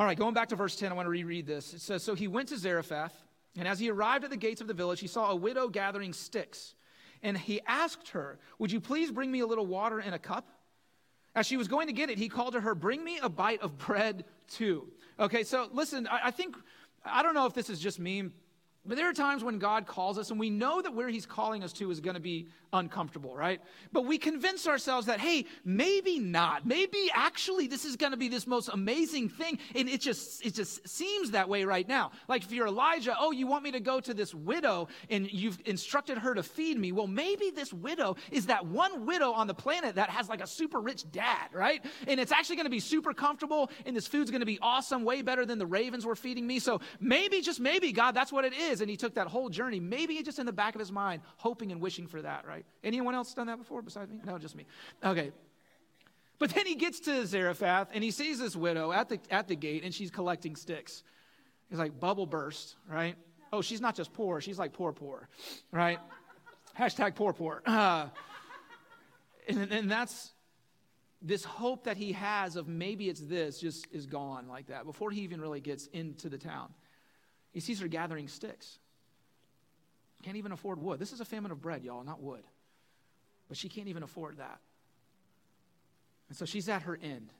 All 0.00 0.06
right, 0.06 0.16
going 0.16 0.32
back 0.32 0.48
to 0.48 0.56
verse 0.56 0.76
10, 0.76 0.90
I 0.90 0.94
want 0.94 1.04
to 1.04 1.10
reread 1.10 1.46
this. 1.46 1.74
It 1.74 1.82
says 1.82 2.02
So 2.02 2.14
he 2.14 2.26
went 2.26 2.48
to 2.48 2.56
Zarephath, 2.56 3.12
and 3.58 3.68
as 3.68 3.78
he 3.78 3.90
arrived 3.90 4.24
at 4.24 4.30
the 4.30 4.36
gates 4.38 4.62
of 4.62 4.66
the 4.66 4.72
village, 4.72 4.98
he 4.98 5.06
saw 5.06 5.30
a 5.30 5.36
widow 5.36 5.68
gathering 5.68 6.14
sticks. 6.14 6.74
And 7.22 7.36
he 7.36 7.60
asked 7.66 8.08
her, 8.08 8.38
Would 8.58 8.72
you 8.72 8.80
please 8.80 9.10
bring 9.10 9.30
me 9.30 9.40
a 9.40 9.46
little 9.46 9.66
water 9.66 10.00
in 10.00 10.14
a 10.14 10.18
cup? 10.18 10.48
As 11.34 11.44
she 11.44 11.58
was 11.58 11.68
going 11.68 11.86
to 11.88 11.92
get 11.92 12.08
it, 12.08 12.16
he 12.16 12.30
called 12.30 12.54
to 12.54 12.62
her, 12.62 12.74
Bring 12.74 13.04
me 13.04 13.18
a 13.22 13.28
bite 13.28 13.60
of 13.60 13.76
bread 13.76 14.24
too. 14.48 14.88
Okay, 15.18 15.44
so 15.44 15.68
listen, 15.70 16.06
I, 16.06 16.28
I 16.28 16.30
think, 16.30 16.56
I 17.04 17.22
don't 17.22 17.34
know 17.34 17.44
if 17.44 17.52
this 17.52 17.68
is 17.68 17.78
just 17.78 18.00
me 18.00 18.30
but 18.86 18.96
there 18.96 19.08
are 19.08 19.12
times 19.12 19.44
when 19.44 19.58
God 19.58 19.86
calls 19.86 20.16
us, 20.16 20.30
and 20.30 20.40
we 20.40 20.48
know 20.48 20.80
that 20.80 20.94
where 20.94 21.08
He's 21.08 21.26
calling 21.26 21.62
us 21.62 21.72
to 21.74 21.90
is 21.90 22.00
going 22.00 22.14
to 22.14 22.20
be 22.20 22.48
uncomfortable, 22.72 23.36
right? 23.36 23.60
But 23.92 24.06
we 24.06 24.18
convince 24.18 24.66
ourselves 24.66 25.06
that, 25.06 25.20
hey, 25.20 25.46
maybe 25.64 26.18
not. 26.18 26.66
Maybe 26.66 27.10
actually 27.14 27.66
this 27.66 27.84
is 27.84 27.96
going 27.96 28.12
to 28.12 28.18
be 28.18 28.28
this 28.28 28.46
most 28.46 28.68
amazing 28.72 29.28
thing. 29.28 29.58
And 29.74 29.88
it 29.88 30.00
just, 30.00 30.44
it 30.44 30.54
just 30.54 30.86
seems 30.88 31.32
that 31.32 31.48
way 31.48 31.64
right 31.64 31.86
now. 31.88 32.12
Like 32.28 32.42
if 32.42 32.52
you're 32.52 32.66
Elijah, 32.66 33.14
oh, 33.18 33.30
you 33.30 33.46
want 33.46 33.64
me 33.64 33.72
to 33.72 33.80
go 33.80 34.00
to 34.00 34.14
this 34.14 34.34
widow 34.34 34.88
and 35.08 35.30
you've 35.30 35.58
instructed 35.64 36.18
her 36.18 36.34
to 36.34 36.42
feed 36.42 36.78
me. 36.78 36.92
Well, 36.92 37.06
maybe 37.06 37.50
this 37.50 37.72
widow 37.72 38.16
is 38.30 38.46
that 38.46 38.66
one 38.66 39.06
widow 39.06 39.32
on 39.32 39.46
the 39.46 39.54
planet 39.54 39.96
that 39.96 40.10
has 40.10 40.28
like 40.28 40.42
a 40.42 40.46
super 40.46 40.80
rich 40.80 41.10
dad, 41.10 41.48
right? 41.52 41.84
And 42.06 42.18
it's 42.20 42.32
actually 42.32 42.56
going 42.56 42.66
to 42.66 42.70
be 42.70 42.80
super 42.80 43.12
comfortable, 43.12 43.70
and 43.86 43.96
this 43.96 44.06
food's 44.06 44.30
going 44.30 44.40
to 44.40 44.46
be 44.46 44.58
awesome, 44.62 45.04
way 45.04 45.22
better 45.22 45.44
than 45.44 45.58
the 45.58 45.66
ravens 45.66 46.06
were 46.06 46.16
feeding 46.16 46.46
me. 46.46 46.58
So 46.58 46.80
maybe, 47.00 47.40
just 47.40 47.60
maybe, 47.60 47.92
God, 47.92 48.12
that's 48.14 48.32
what 48.32 48.44
it 48.44 48.52
is 48.54 48.80
and 48.80 48.90
he 48.90 48.96
took 48.96 49.14
that 49.14 49.26
whole 49.26 49.48
journey, 49.48 49.80
maybe 49.80 50.22
just 50.22 50.38
in 50.38 50.46
the 50.46 50.52
back 50.52 50.74
of 50.74 50.78
his 50.78 50.92
mind, 50.92 51.22
hoping 51.36 51.72
and 51.72 51.80
wishing 51.80 52.06
for 52.06 52.22
that, 52.22 52.46
right? 52.46 52.59
Anyone 52.84 53.14
else 53.14 53.34
done 53.34 53.46
that 53.46 53.58
before 53.58 53.82
besides 53.82 54.10
me? 54.10 54.20
No, 54.24 54.38
just 54.38 54.54
me. 54.54 54.66
Okay. 55.04 55.32
But 56.38 56.50
then 56.50 56.66
he 56.66 56.74
gets 56.74 57.00
to 57.00 57.26
Zarephath 57.26 57.88
and 57.92 58.02
he 58.02 58.10
sees 58.10 58.38
this 58.38 58.56
widow 58.56 58.92
at 58.92 59.08
the, 59.08 59.20
at 59.30 59.46
the 59.46 59.54
gate 59.56 59.84
and 59.84 59.94
she's 59.94 60.10
collecting 60.10 60.56
sticks. 60.56 61.02
He's 61.68 61.78
like, 61.78 62.00
bubble 62.00 62.26
burst, 62.26 62.76
right? 62.88 63.14
Oh, 63.52 63.60
she's 63.62 63.80
not 63.80 63.94
just 63.94 64.12
poor, 64.12 64.40
she's 64.40 64.58
like 64.58 64.72
poor, 64.72 64.92
poor, 64.92 65.28
right? 65.70 65.98
Hashtag 66.78 67.14
poor, 67.14 67.32
poor. 67.32 67.62
Uh, 67.70 68.08
and, 69.48 69.72
and 69.72 69.90
that's 69.90 70.32
this 71.22 71.44
hope 71.44 71.84
that 71.84 71.96
he 71.96 72.12
has 72.12 72.56
of 72.56 72.68
maybe 72.68 73.08
it's 73.08 73.20
this 73.20 73.60
just 73.60 73.86
is 73.90 74.06
gone 74.06 74.48
like 74.48 74.66
that 74.68 74.84
before 74.84 75.10
he 75.10 75.22
even 75.22 75.40
really 75.40 75.60
gets 75.60 75.86
into 75.88 76.28
the 76.28 76.38
town. 76.38 76.72
He 77.52 77.60
sees 77.60 77.80
her 77.80 77.88
gathering 77.88 78.28
sticks. 78.28 78.78
Can't 80.22 80.36
even 80.36 80.52
afford 80.52 80.80
wood. 80.82 80.98
This 80.98 81.12
is 81.12 81.20
a 81.20 81.24
famine 81.24 81.50
of 81.50 81.60
bread, 81.60 81.82
y'all, 81.82 82.04
not 82.04 82.22
wood. 82.22 82.42
But 83.48 83.56
she 83.56 83.68
can't 83.68 83.88
even 83.88 84.02
afford 84.02 84.38
that. 84.38 84.58
And 86.28 86.36
so 86.36 86.44
she's 86.44 86.68
at 86.68 86.82
her 86.82 86.98
end, 87.02 87.30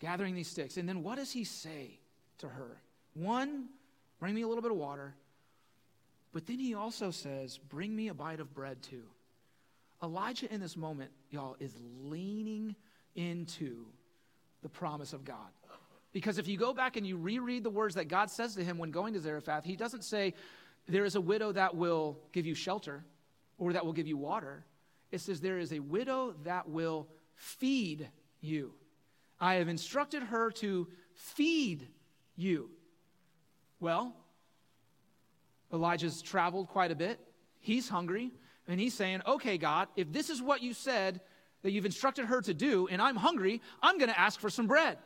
gathering 0.00 0.34
these 0.34 0.48
sticks. 0.48 0.76
And 0.76 0.88
then 0.88 1.02
what 1.02 1.16
does 1.16 1.32
he 1.32 1.44
say 1.44 1.98
to 2.38 2.48
her? 2.48 2.76
One, 3.14 3.66
bring 4.18 4.34
me 4.34 4.42
a 4.42 4.48
little 4.48 4.62
bit 4.62 4.70
of 4.70 4.76
water. 4.76 5.14
But 6.32 6.46
then 6.46 6.58
he 6.58 6.74
also 6.74 7.10
says, 7.10 7.58
bring 7.58 7.94
me 7.94 8.08
a 8.08 8.14
bite 8.14 8.40
of 8.40 8.52
bread 8.52 8.82
too. 8.82 9.04
Elijah 10.02 10.52
in 10.52 10.60
this 10.60 10.76
moment, 10.76 11.10
y'all, 11.30 11.56
is 11.60 11.74
leaning 12.02 12.74
into 13.14 13.86
the 14.62 14.68
promise 14.68 15.12
of 15.12 15.24
God. 15.24 15.36
Because 16.12 16.38
if 16.38 16.48
you 16.48 16.56
go 16.56 16.74
back 16.74 16.96
and 16.96 17.06
you 17.06 17.16
reread 17.16 17.62
the 17.62 17.70
words 17.70 17.94
that 17.94 18.08
God 18.08 18.30
says 18.30 18.54
to 18.56 18.64
him 18.64 18.78
when 18.78 18.90
going 18.90 19.14
to 19.14 19.20
Zarephath, 19.20 19.64
he 19.64 19.76
doesn't 19.76 20.04
say, 20.04 20.34
There 20.90 21.04
is 21.04 21.14
a 21.14 21.20
widow 21.20 21.52
that 21.52 21.76
will 21.76 22.18
give 22.32 22.46
you 22.46 22.54
shelter 22.54 23.04
or 23.58 23.72
that 23.72 23.86
will 23.86 23.92
give 23.92 24.08
you 24.08 24.16
water. 24.16 24.64
It 25.12 25.20
says, 25.20 25.40
There 25.40 25.58
is 25.58 25.72
a 25.72 25.78
widow 25.78 26.34
that 26.44 26.68
will 26.68 27.08
feed 27.36 28.08
you. 28.40 28.74
I 29.38 29.54
have 29.54 29.68
instructed 29.68 30.24
her 30.24 30.50
to 30.52 30.88
feed 31.14 31.86
you. 32.36 32.70
Well, 33.78 34.16
Elijah's 35.72 36.20
traveled 36.22 36.68
quite 36.68 36.90
a 36.90 36.96
bit. 36.96 37.20
He's 37.60 37.88
hungry. 37.88 38.32
And 38.66 38.80
he's 38.80 38.94
saying, 38.94 39.22
Okay, 39.26 39.58
God, 39.58 39.88
if 39.96 40.12
this 40.12 40.28
is 40.28 40.42
what 40.42 40.60
you 40.60 40.74
said 40.74 41.20
that 41.62 41.70
you've 41.70 41.86
instructed 41.86 42.26
her 42.26 42.40
to 42.42 42.54
do, 42.54 42.88
and 42.88 43.00
I'm 43.00 43.16
hungry, 43.16 43.62
I'm 43.80 43.98
going 43.98 44.10
to 44.10 44.18
ask 44.18 44.40
for 44.40 44.50
some 44.50 44.66
bread. 44.66 44.98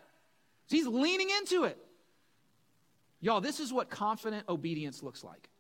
So 0.67 0.76
he's 0.76 0.87
leaning 0.87 1.29
into 1.29 1.64
it. 1.64 1.76
Y'all, 3.21 3.43
this 3.43 3.61
is 3.61 3.73
what 3.73 3.91
confident 3.91 4.49
obedience 4.49 5.03
looks 5.03 5.23
like. 5.23 5.50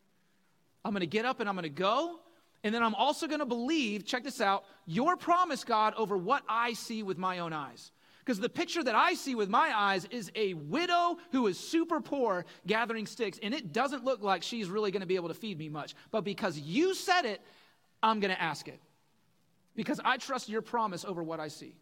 I'm 0.84 0.92
going 0.92 1.00
to 1.00 1.06
get 1.06 1.24
up 1.24 1.40
and 1.40 1.48
I'm 1.48 1.54
going 1.54 1.62
to 1.64 1.68
go. 1.68 2.20
And 2.62 2.74
then 2.74 2.82
I'm 2.82 2.94
also 2.94 3.26
going 3.26 3.40
to 3.40 3.46
believe, 3.46 4.06
check 4.06 4.24
this 4.24 4.40
out, 4.40 4.64
your 4.86 5.16
promise, 5.16 5.64
God, 5.64 5.94
over 5.96 6.16
what 6.16 6.42
I 6.48 6.72
see 6.72 7.02
with 7.02 7.18
my 7.18 7.40
own 7.40 7.52
eyes. 7.52 7.92
Because 8.24 8.40
the 8.40 8.48
picture 8.48 8.82
that 8.82 8.94
I 8.94 9.12
see 9.14 9.34
with 9.34 9.50
my 9.50 9.70
eyes 9.76 10.06
is 10.06 10.32
a 10.34 10.54
widow 10.54 11.18
who 11.30 11.46
is 11.46 11.58
super 11.58 12.00
poor 12.00 12.46
gathering 12.66 13.06
sticks, 13.06 13.38
and 13.42 13.52
it 13.52 13.74
doesn't 13.74 14.02
look 14.02 14.22
like 14.22 14.42
she's 14.42 14.68
really 14.70 14.90
going 14.90 15.02
to 15.02 15.06
be 15.06 15.16
able 15.16 15.28
to 15.28 15.34
feed 15.34 15.58
me 15.58 15.68
much. 15.68 15.94
But 16.10 16.22
because 16.22 16.58
you 16.58 16.94
said 16.94 17.26
it, 17.26 17.42
I'm 18.02 18.20
going 18.20 18.34
to 18.34 18.40
ask 18.40 18.66
it. 18.66 18.80
Because 19.76 20.00
I 20.02 20.16
trust 20.16 20.48
your 20.48 20.62
promise 20.62 21.04
over 21.04 21.22
what 21.22 21.38
I 21.38 21.48
see. 21.48 21.74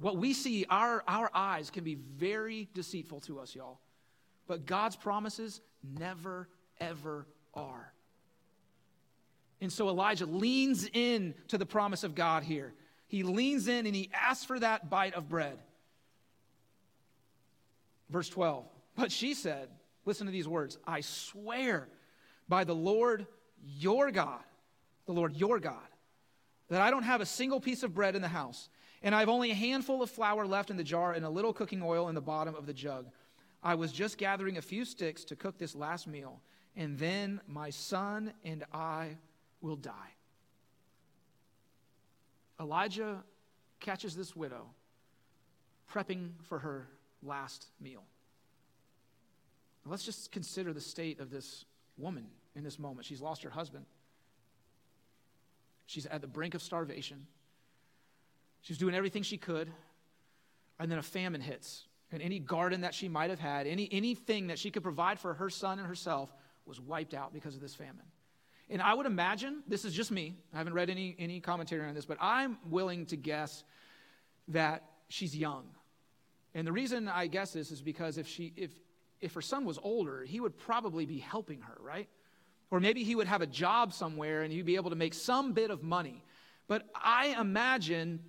What 0.00 0.16
we 0.16 0.32
see, 0.32 0.64
our, 0.70 1.04
our 1.06 1.30
eyes 1.34 1.68
can 1.70 1.84
be 1.84 1.96
very 1.96 2.68
deceitful 2.72 3.20
to 3.22 3.40
us, 3.40 3.54
y'all. 3.54 3.80
But 4.46 4.64
God's 4.64 4.96
promises 4.96 5.60
never, 5.98 6.48
ever 6.80 7.26
are. 7.54 7.92
And 9.60 9.72
so 9.72 9.88
Elijah 9.88 10.26
leans 10.26 10.88
in 10.92 11.34
to 11.48 11.58
the 11.58 11.66
promise 11.66 12.04
of 12.04 12.14
God 12.14 12.42
here. 12.42 12.74
He 13.08 13.22
leans 13.22 13.68
in 13.68 13.86
and 13.86 13.94
he 13.94 14.10
asks 14.12 14.44
for 14.44 14.58
that 14.58 14.88
bite 14.88 15.14
of 15.14 15.28
bread. 15.28 15.58
Verse 18.08 18.28
12. 18.28 18.64
But 18.96 19.10
she 19.10 19.34
said, 19.34 19.68
listen 20.04 20.26
to 20.26 20.32
these 20.32 20.48
words 20.48 20.78
I 20.86 21.00
swear 21.00 21.88
by 22.48 22.64
the 22.64 22.74
Lord 22.74 23.26
your 23.64 24.10
God, 24.10 24.40
the 25.06 25.12
Lord 25.12 25.36
your 25.36 25.58
God, 25.58 25.76
that 26.68 26.80
I 26.80 26.90
don't 26.90 27.02
have 27.02 27.20
a 27.20 27.26
single 27.26 27.60
piece 27.60 27.82
of 27.82 27.94
bread 27.94 28.14
in 28.14 28.22
the 28.22 28.28
house 28.28 28.68
and 29.02 29.14
I 29.14 29.20
have 29.20 29.28
only 29.28 29.50
a 29.50 29.54
handful 29.54 30.02
of 30.02 30.10
flour 30.10 30.46
left 30.46 30.70
in 30.70 30.76
the 30.76 30.84
jar 30.84 31.12
and 31.12 31.24
a 31.24 31.30
little 31.30 31.52
cooking 31.52 31.82
oil 31.82 32.08
in 32.08 32.14
the 32.14 32.20
bottom 32.20 32.54
of 32.54 32.66
the 32.66 32.72
jug. 32.72 33.06
I 33.62 33.74
was 33.74 33.92
just 33.92 34.18
gathering 34.18 34.56
a 34.56 34.62
few 34.62 34.84
sticks 34.84 35.24
to 35.24 35.36
cook 35.36 35.58
this 35.58 35.74
last 35.74 36.06
meal, 36.06 36.40
and 36.78 36.96
then 36.96 37.40
my 37.48 37.70
son 37.70 38.32
and 38.44 38.64
I 38.72 39.16
will 39.60 39.76
die. 39.76 40.14
Elijah 42.60 43.24
catches 43.80 44.16
this 44.16 44.34
widow 44.34 44.66
prepping 45.92 46.30
for 46.44 46.60
her 46.60 46.86
last 47.22 47.66
meal. 47.80 48.04
Let's 49.84 50.04
just 50.04 50.30
consider 50.30 50.72
the 50.72 50.80
state 50.80 51.18
of 51.18 51.30
this 51.30 51.64
woman 51.96 52.26
in 52.54 52.62
this 52.62 52.78
moment. 52.78 53.06
She's 53.06 53.20
lost 53.20 53.42
her 53.42 53.50
husband. 53.50 53.84
She's 55.86 56.06
at 56.06 56.20
the 56.20 56.26
brink 56.26 56.54
of 56.54 56.62
starvation. 56.62 57.26
She's 58.60 58.78
doing 58.78 58.94
everything 58.94 59.22
she 59.22 59.38
could, 59.38 59.72
and 60.78 60.90
then 60.90 60.98
a 60.98 61.02
famine 61.02 61.40
hits. 61.40 61.86
And 62.12 62.22
any 62.22 62.38
garden 62.38 62.82
that 62.82 62.94
she 62.94 63.08
might 63.08 63.30
have 63.30 63.40
had, 63.40 63.66
any, 63.66 63.88
anything 63.90 64.48
that 64.48 64.58
she 64.58 64.70
could 64.70 64.82
provide 64.82 65.18
for 65.18 65.34
her 65.34 65.50
son 65.50 65.78
and 65.78 65.88
herself 65.88 66.32
was 66.68 66.80
wiped 66.80 67.14
out 67.14 67.32
because 67.32 67.54
of 67.54 67.60
this 67.60 67.74
famine. 67.74 68.04
And 68.70 68.82
I 68.82 68.92
would 68.92 69.06
imagine, 69.06 69.62
this 69.66 69.84
is 69.84 69.94
just 69.94 70.10
me, 70.10 70.36
I 70.52 70.58
haven't 70.58 70.74
read 70.74 70.90
any, 70.90 71.16
any 71.18 71.40
commentary 71.40 71.88
on 71.88 71.94
this, 71.94 72.04
but 72.04 72.18
I'm 72.20 72.58
willing 72.68 73.06
to 73.06 73.16
guess 73.16 73.64
that 74.48 74.84
she's 75.08 75.34
young. 75.34 75.64
And 76.54 76.66
the 76.66 76.72
reason 76.72 77.08
I 77.08 77.26
guess 77.26 77.52
this 77.52 77.70
is 77.70 77.80
because 77.80 78.18
if, 78.18 78.26
she, 78.26 78.52
if, 78.56 78.70
if 79.20 79.34
her 79.34 79.42
son 79.42 79.64
was 79.64 79.78
older, 79.82 80.24
he 80.24 80.40
would 80.40 80.56
probably 80.56 81.06
be 81.06 81.18
helping 81.18 81.62
her, 81.62 81.76
right? 81.80 82.08
Or 82.70 82.80
maybe 82.80 83.04
he 83.04 83.14
would 83.14 83.26
have 83.26 83.40
a 83.40 83.46
job 83.46 83.92
somewhere 83.92 84.42
and 84.42 84.52
he'd 84.52 84.66
be 84.66 84.76
able 84.76 84.90
to 84.90 84.96
make 84.96 85.14
some 85.14 85.52
bit 85.52 85.70
of 85.70 85.82
money. 85.82 86.22
But 86.66 86.86
I 86.94 87.34
imagine 87.40 88.20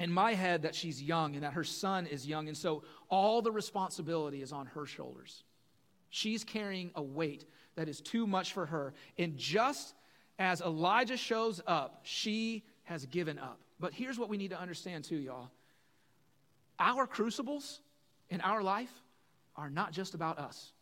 in 0.00 0.10
my 0.10 0.34
head 0.34 0.62
that 0.62 0.74
she's 0.74 1.00
young 1.00 1.34
and 1.34 1.44
that 1.44 1.52
her 1.52 1.62
son 1.62 2.06
is 2.06 2.26
young. 2.26 2.48
And 2.48 2.56
so 2.56 2.82
all 3.08 3.42
the 3.42 3.52
responsibility 3.52 4.42
is 4.42 4.52
on 4.52 4.66
her 4.66 4.86
shoulders. 4.86 5.44
She's 6.10 6.42
carrying 6.42 6.90
a 6.96 7.02
weight 7.02 7.44
that 7.76 7.88
is 7.88 8.00
too 8.00 8.26
much 8.26 8.52
for 8.52 8.66
her. 8.66 8.94
And 9.18 9.36
just 9.36 9.94
as 10.38 10.60
Elijah 10.60 11.16
shows 11.16 11.60
up, 11.66 12.00
she 12.02 12.64
has 12.84 13.06
given 13.06 13.38
up. 13.38 13.60
But 13.80 13.92
here's 13.92 14.18
what 14.18 14.28
we 14.28 14.36
need 14.36 14.50
to 14.50 14.60
understand, 14.60 15.04
too, 15.04 15.16
y'all. 15.16 15.50
Our 16.78 17.06
crucibles 17.06 17.80
in 18.30 18.40
our 18.40 18.62
life 18.62 18.92
are 19.56 19.70
not 19.70 19.92
just 19.92 20.14
about 20.14 20.38
us, 20.38 20.72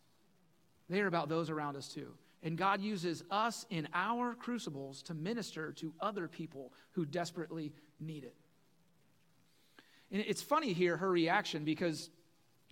they 0.89 1.01
are 1.01 1.07
about 1.07 1.29
those 1.29 1.51
around 1.51 1.77
us, 1.77 1.89
too. 1.89 2.13
And 2.45 2.59
God 2.59 2.81
uses 2.81 3.23
us 3.31 3.67
in 3.71 3.87
our 3.95 4.35
crucibles 4.35 5.03
to 5.05 5.15
minister 5.15 5.71
to 5.75 5.93
other 6.01 6.27
people 6.27 6.73
who 6.91 7.07
desperately 7.07 7.73
need 8.01 8.25
it. 8.25 8.35
And 10.11 10.25
it's 10.27 10.43
funny 10.43 10.73
here, 10.73 10.97
her 10.97 11.11
reaction, 11.11 11.65
because 11.65 12.11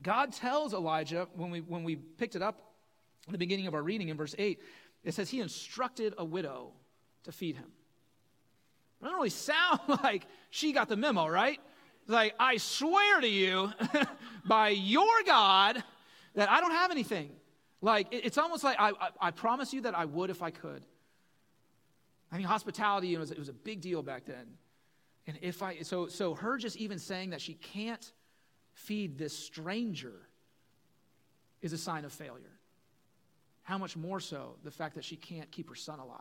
God 0.03 0.33
tells 0.33 0.75
Elijah, 0.75 1.29
when 1.35 1.51
we, 1.51 1.61
when 1.61 1.85
we 1.85 1.95
picked 1.95 2.35
it 2.35 2.43
up 2.43 2.70
the 3.29 3.39
beginning 3.39 3.67
of 3.67 3.75
our 3.75 3.83
reading 3.83 4.09
in 4.09 4.17
verse 4.17 4.35
8, 4.39 4.61
it 5.05 5.15
says 5.15 5.31
he 5.31 5.41
instructed 5.41 6.15
a 6.19 6.25
widow 6.25 6.73
to 7.25 7.33
feed 7.33 7.57
him. 7.57 7.71
It 9.01 9.05
doesn't 9.05 9.17
really 9.17 9.31
sound 9.31 9.81
like 10.03 10.27
she 10.51 10.73
got 10.73 10.89
the 10.89 10.97
memo, 10.97 11.27
right? 11.27 11.59
It's 12.03 12.11
like, 12.11 12.35
I 12.39 12.57
swear 12.57 13.21
to 13.21 13.29
you, 13.29 13.73
by 14.45 14.71
your 14.71 15.23
God, 15.27 15.83
that 16.35 16.51
I 16.51 16.61
don't 16.61 16.73
have 16.73 16.91
anything. 16.91 17.31
Like, 17.83 18.09
it's 18.11 18.37
almost 18.37 18.63
like 18.63 18.77
I, 18.79 18.91
I, 18.91 19.09
I, 19.21 19.31
promise 19.31 19.73
you 19.73 19.83
that 19.83 19.97
I 19.97 20.05
would 20.05 20.29
if 20.29 20.43
I 20.43 20.51
could. 20.51 20.85
I 22.31 22.37
mean, 22.37 22.47
hospitality 22.47 23.09
you 23.09 23.19
know, 23.19 23.25
it 23.25 23.39
was 23.39 23.49
a 23.49 23.55
big 23.55 23.81
deal 23.81 24.03
back 24.03 24.27
then. 24.27 24.47
And 25.27 25.39
if 25.41 25.63
I, 25.63 25.81
so, 25.81 26.07
so 26.07 26.35
her 26.35 26.59
just 26.59 26.77
even 26.77 26.99
saying 26.99 27.31
that 27.31 27.41
she 27.41 27.55
can't 27.55 28.13
feed 28.75 29.17
this 29.17 29.37
stranger 29.37 30.13
is 31.63 31.73
a 31.73 31.79
sign 31.79 32.05
of 32.05 32.13
failure. 32.13 32.60
How 33.71 33.79
much 33.79 33.97
more 33.97 34.19
so 34.19 34.57
the 34.65 34.71
fact 34.73 34.97
that 34.97 35.05
she 35.05 35.15
can't 35.15 35.49
keep 35.53 35.69
her 35.69 35.77
son 35.77 36.01
alive? 36.01 36.19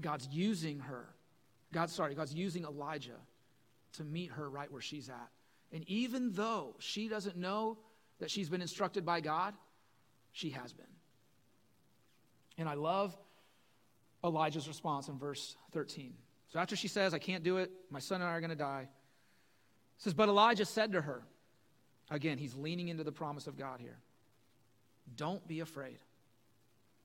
God's 0.00 0.26
using 0.28 0.78
her. 0.78 1.04
God, 1.70 1.90
sorry, 1.90 2.14
God's 2.14 2.32
using 2.32 2.64
Elijah 2.64 3.20
to 3.98 4.04
meet 4.04 4.30
her 4.30 4.48
right 4.48 4.72
where 4.72 4.80
she's 4.80 5.10
at. 5.10 5.28
And 5.70 5.84
even 5.86 6.32
though 6.32 6.76
she 6.78 7.08
doesn't 7.08 7.36
know 7.36 7.76
that 8.20 8.30
she's 8.30 8.48
been 8.48 8.62
instructed 8.62 9.04
by 9.04 9.20
God, 9.20 9.52
she 10.32 10.48
has 10.48 10.72
been. 10.72 10.86
And 12.56 12.66
I 12.66 12.72
love 12.72 13.14
Elijah's 14.24 14.66
response 14.66 15.08
in 15.08 15.18
verse 15.18 15.56
13. 15.72 16.14
So 16.54 16.58
after 16.58 16.74
she 16.74 16.88
says, 16.88 17.12
I 17.12 17.18
can't 17.18 17.44
do 17.44 17.58
it, 17.58 17.70
my 17.90 18.00
son 18.00 18.22
and 18.22 18.30
I 18.30 18.32
are 18.32 18.40
going 18.40 18.48
to 18.48 18.56
die, 18.56 18.88
it 18.88 20.02
says, 20.02 20.14
But 20.14 20.30
Elijah 20.30 20.64
said 20.64 20.92
to 20.92 21.02
her, 21.02 21.22
again, 22.10 22.38
he's 22.38 22.54
leaning 22.54 22.88
into 22.88 23.04
the 23.04 23.12
promise 23.12 23.46
of 23.46 23.58
God 23.58 23.78
here, 23.78 23.98
Don't 25.14 25.46
be 25.46 25.60
afraid. 25.60 25.98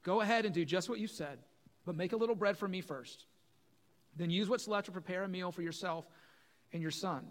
Go 0.03 0.21
ahead 0.21 0.45
and 0.45 0.53
do 0.53 0.65
just 0.65 0.89
what 0.89 0.99
you 0.99 1.07
said, 1.07 1.37
but 1.85 1.95
make 1.95 2.13
a 2.13 2.17
little 2.17 2.35
bread 2.35 2.57
for 2.57 2.67
me 2.67 2.81
first. 2.81 3.25
Then 4.15 4.29
use 4.29 4.49
what's 4.49 4.67
left 4.67 4.87
to 4.87 4.91
prepare 4.91 5.23
a 5.23 5.27
meal 5.27 5.51
for 5.51 5.61
yourself 5.61 6.07
and 6.73 6.81
your 6.81 6.91
son. 6.91 7.25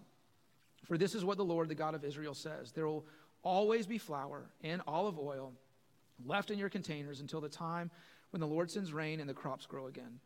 For 0.84 0.96
this 0.96 1.14
is 1.14 1.24
what 1.24 1.36
the 1.36 1.44
Lord, 1.44 1.68
the 1.68 1.74
God 1.74 1.94
of 1.94 2.04
Israel, 2.04 2.34
says 2.34 2.72
There 2.72 2.86
will 2.86 3.04
always 3.42 3.86
be 3.86 3.98
flour 3.98 4.50
and 4.62 4.82
olive 4.86 5.18
oil 5.18 5.52
left 6.24 6.50
in 6.50 6.58
your 6.58 6.68
containers 6.68 7.20
until 7.20 7.40
the 7.40 7.48
time 7.48 7.90
when 8.30 8.40
the 8.40 8.46
Lord 8.46 8.70
sends 8.70 8.92
rain 8.92 9.20
and 9.20 9.28
the 9.28 9.34
crops 9.34 9.66
grow 9.66 9.86
again. 9.86 10.20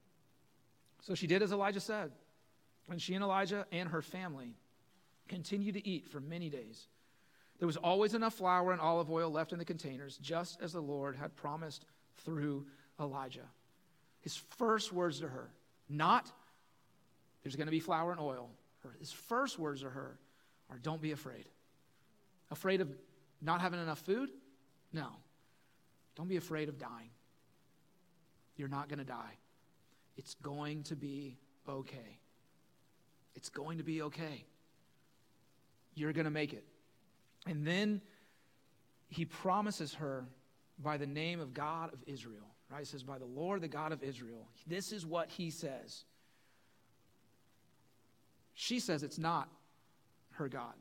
So 1.00 1.14
she 1.14 1.26
did 1.26 1.42
as 1.42 1.52
Elijah 1.52 1.80
said. 1.80 2.12
And 2.90 3.00
she 3.00 3.14
and 3.14 3.24
Elijah 3.24 3.66
and 3.72 3.88
her 3.88 4.02
family 4.02 4.56
continued 5.28 5.74
to 5.74 5.88
eat 5.88 6.08
for 6.08 6.20
many 6.20 6.50
days. 6.50 6.86
There 7.58 7.66
was 7.66 7.76
always 7.76 8.14
enough 8.14 8.34
flour 8.34 8.72
and 8.72 8.80
olive 8.80 9.10
oil 9.10 9.30
left 9.30 9.52
in 9.52 9.58
the 9.58 9.64
containers, 9.64 10.18
just 10.18 10.60
as 10.60 10.72
the 10.72 10.80
Lord 10.80 11.16
had 11.16 11.34
promised 11.36 11.84
through 12.24 12.66
Elijah. 13.00 13.48
His 14.20 14.36
first 14.36 14.92
words 14.92 15.20
to 15.20 15.28
her, 15.28 15.50
not 15.88 16.30
there's 17.42 17.56
going 17.56 17.66
to 17.66 17.72
be 17.72 17.80
flour 17.80 18.10
and 18.10 18.20
oil. 18.20 18.50
His 18.98 19.12
first 19.12 19.58
words 19.58 19.82
to 19.82 19.90
her 19.90 20.18
are 20.70 20.78
don't 20.78 21.00
be 21.00 21.12
afraid. 21.12 21.44
Afraid 22.50 22.80
of 22.80 22.88
not 23.40 23.60
having 23.60 23.80
enough 23.80 24.00
food? 24.00 24.30
No. 24.92 25.08
Don't 26.16 26.28
be 26.28 26.36
afraid 26.36 26.68
of 26.68 26.78
dying. 26.78 27.10
You're 28.56 28.68
not 28.68 28.88
going 28.88 28.98
to 28.98 29.04
die. 29.04 29.36
It's 30.16 30.34
going 30.34 30.84
to 30.84 30.96
be 30.96 31.36
okay. 31.68 32.18
It's 33.34 33.48
going 33.48 33.78
to 33.78 33.84
be 33.84 34.02
okay. 34.02 34.44
You're 35.94 36.12
going 36.12 36.24
to 36.24 36.30
make 36.30 36.52
it. 36.52 36.64
And 37.46 37.66
then 37.66 38.00
he 39.08 39.24
promises 39.24 39.94
her 39.94 40.26
by 40.78 40.96
the 40.96 41.06
name 41.06 41.40
of 41.40 41.54
God 41.54 41.92
of 41.92 42.00
Israel, 42.06 42.54
right? 42.70 42.80
He 42.80 42.84
says, 42.84 43.02
by 43.02 43.18
the 43.18 43.26
Lord, 43.26 43.60
the 43.60 43.68
God 43.68 43.92
of 43.92 44.02
Israel. 44.02 44.48
This 44.66 44.92
is 44.92 45.06
what 45.06 45.28
he 45.28 45.50
says. 45.50 46.04
She 48.54 48.80
says 48.80 49.02
it's 49.02 49.18
not 49.18 49.48
her 50.32 50.48
God. 50.48 50.74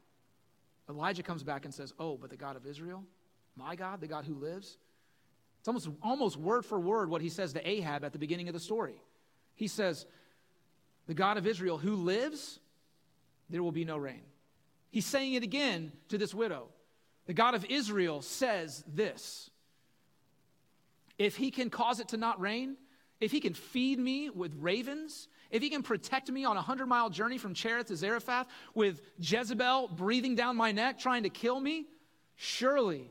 Elijah 0.90 1.24
comes 1.24 1.44
back 1.44 1.66
and 1.66 1.74
says, 1.74 1.94
Oh, 1.98 2.18
but 2.18 2.30
the 2.30 2.38
God 2.38 2.56
of 2.56 2.66
Israel, 2.66 3.04
my 3.56 3.76
God, 3.76 4.02
the 4.02 4.08
God 4.08 4.26
who 4.26 4.36
lives. 4.36 4.78
It's 5.60 5.68
almost, 5.68 5.90
almost 6.02 6.38
word 6.38 6.66
for 6.66 6.80
word 6.80 7.10
what 7.10 7.22
he 7.22 7.30
says 7.30 7.54
to 7.54 7.68
Ahab 7.68 8.04
at 8.04 8.12
the 8.12 8.20
beginning 8.20 8.50
of 8.50 8.54
the 8.54 8.60
story. 8.60 8.96
He 9.56 9.68
says, 9.68 10.06
The 11.08 11.14
God 11.14 11.38
of 11.38 11.48
Israel 11.48 11.78
who 11.78 11.96
lives, 11.96 12.60
there 13.50 13.64
will 13.64 13.72
be 13.72 13.86
no 13.86 13.98
rain. 13.98 14.22
He's 14.94 15.08
saying 15.08 15.34
it 15.34 15.42
again 15.42 15.92
to 16.10 16.20
this 16.20 16.36
widow. 16.36 16.68
The 17.26 17.34
God 17.34 17.56
of 17.56 17.66
Israel 17.66 18.22
says 18.22 18.84
this 18.88 19.50
If 21.18 21.36
he 21.36 21.50
can 21.50 21.72
cause 21.72 22.00
it 22.00 22.10
to 22.10 22.18
not 22.18 22.40
rain, 22.40 22.78
if 23.20 23.32
he 23.32 23.40
can 23.40 23.56
feed 23.56 23.98
me 23.98 24.30
with 24.30 24.54
ravens, 24.60 25.30
if 25.50 25.64
he 25.64 25.72
can 25.72 25.82
protect 25.82 26.30
me 26.30 26.46
on 26.46 26.58
a 26.58 26.62
hundred 26.62 26.86
mile 26.86 27.10
journey 27.10 27.40
from 27.40 27.56
Cherith 27.56 27.88
to 27.88 27.96
Zarephath 27.96 28.46
with 28.76 29.02
Jezebel 29.18 29.88
breathing 29.88 30.36
down 30.36 30.56
my 30.56 30.72
neck 30.72 31.00
trying 31.00 31.24
to 31.24 31.30
kill 31.30 31.60
me, 31.60 31.88
surely 32.36 33.10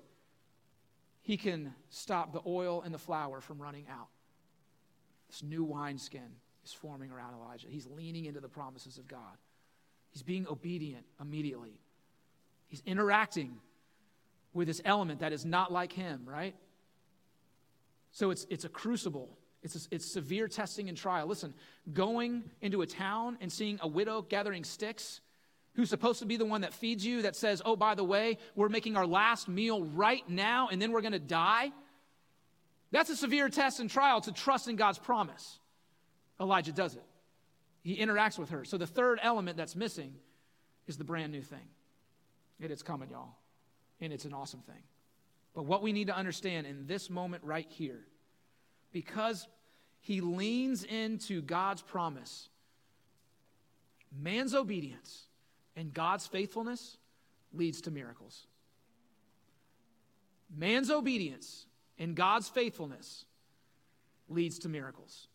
he 1.21 1.37
can 1.37 1.75
stop 1.91 2.33
the 2.33 2.43
oil 2.47 2.83
and 2.83 2.95
the 2.95 2.99
flour 2.99 3.41
from 3.41 3.61
running 3.61 3.87
out. 3.91 4.07
This 5.27 5.43
new 5.43 5.65
wineskin 5.65 6.37
is 6.65 6.73
forming 6.73 7.11
around 7.11 7.35
Elijah. 7.35 7.67
He's 7.69 7.89
leaning 7.89 8.27
into 8.27 8.39
the 8.39 8.49
promises 8.49 8.99
of 8.99 9.09
God. 9.09 9.37
He's 10.13 10.23
being 10.23 10.47
obedient 10.49 11.05
immediately. 11.21 11.81
He's 12.69 12.83
interacting 12.87 13.59
with 14.55 14.69
this 14.69 14.81
element 14.85 15.21
that 15.21 15.33
is 15.33 15.45
not 15.45 15.73
like 15.73 15.93
him, 15.93 16.23
right? 16.27 16.55
So 18.13 18.31
it's, 18.31 18.47
it's 18.51 18.65
a 18.65 18.69
crucible 18.69 19.37
it's, 19.63 19.89
it's 19.91 20.05
severe 20.11 20.49
testing 20.49 20.89
and 20.89 20.99
trial. 20.99 21.27
Listen, 21.27 21.55
going 21.93 22.43
into 22.61 22.83
a 22.83 22.87
town 22.87 23.39
and 23.41 23.51
seeing 23.51 23.79
a 23.81 23.89
widow 23.89 24.23
gathering 24.23 24.65
sticks 24.65 25.21
who's 25.75 25.89
supposed 25.89 26.19
to 26.19 26.27
be 26.27 26.37
the 26.37 26.45
one 26.45 26.63
that 26.63 26.75
feeds 26.75 27.07
you, 27.07 27.23
that 27.23 27.37
says, 27.37 27.63
oh, 27.65 27.77
by 27.77 27.95
the 27.95 28.05
way, 28.05 28.39
we're 28.57 28.69
making 28.69 28.97
our 28.97 29.07
last 29.07 29.49
meal 29.49 29.83
right 29.83 30.29
now 30.29 30.69
and 30.71 30.83
then 30.83 30.93
we're 30.93 31.01
going 31.01 31.13
to 31.13 31.19
die. 31.19 31.71
That's 32.91 33.09
a 33.09 33.17
severe 33.17 33.49
test 33.49 33.81
and 33.81 33.89
trial 33.89 34.21
to 34.23 34.33
trust 34.33 34.69
in 34.69 34.77
God's 34.77 34.99
promise. 34.99 35.59
Elijah 36.41 36.73
does 36.73 36.95
it. 36.97 37.05
He 37.83 37.97
interacts 37.97 38.39
with 38.39 38.51
her. 38.51 38.65
So 38.65 38.79
the 38.79 38.87
third 38.87 39.19
element 39.23 39.57
that's 39.57 39.75
missing 39.75 40.15
is 40.87 40.97
the 40.97 41.05
brand 41.05 41.33
new 41.33 41.43
thing. 41.43 41.69
And 42.59 42.71
It 42.71 42.73
is 42.73 42.83
coming, 42.83 43.11
y'all. 43.11 43.37
And 44.01 44.13
it's 44.13 44.25
an 44.25 44.33
awesome 44.33 44.61
thing. 44.61 44.83
But 45.55 45.65
what 45.65 45.83
we 45.83 45.93
need 45.93 46.07
to 46.07 46.17
understand 46.17 46.67
in 46.67 46.87
this 46.87 47.11
moment 47.11 47.45
right 47.45 47.67
here 47.69 48.07
because 48.93 49.47
he 50.01 50.21
leans 50.21 50.85
into 50.85 51.43
God's 51.43 51.83
promise. 51.83 52.49
Man's 54.11 54.55
obedience 54.55 55.25
and 55.77 55.93
God's 55.93 56.27
faithfulness 56.27 56.99
leads 57.53 57.81
to 57.83 57.91
miracles. 57.91 58.47
Man's 60.55 60.91
obedience 60.91 61.67
and 61.99 62.15
God's 62.15 62.49
faithfulness 62.49 63.25
leads 64.29 64.59
to 64.61 64.69
miracles. 64.69 65.29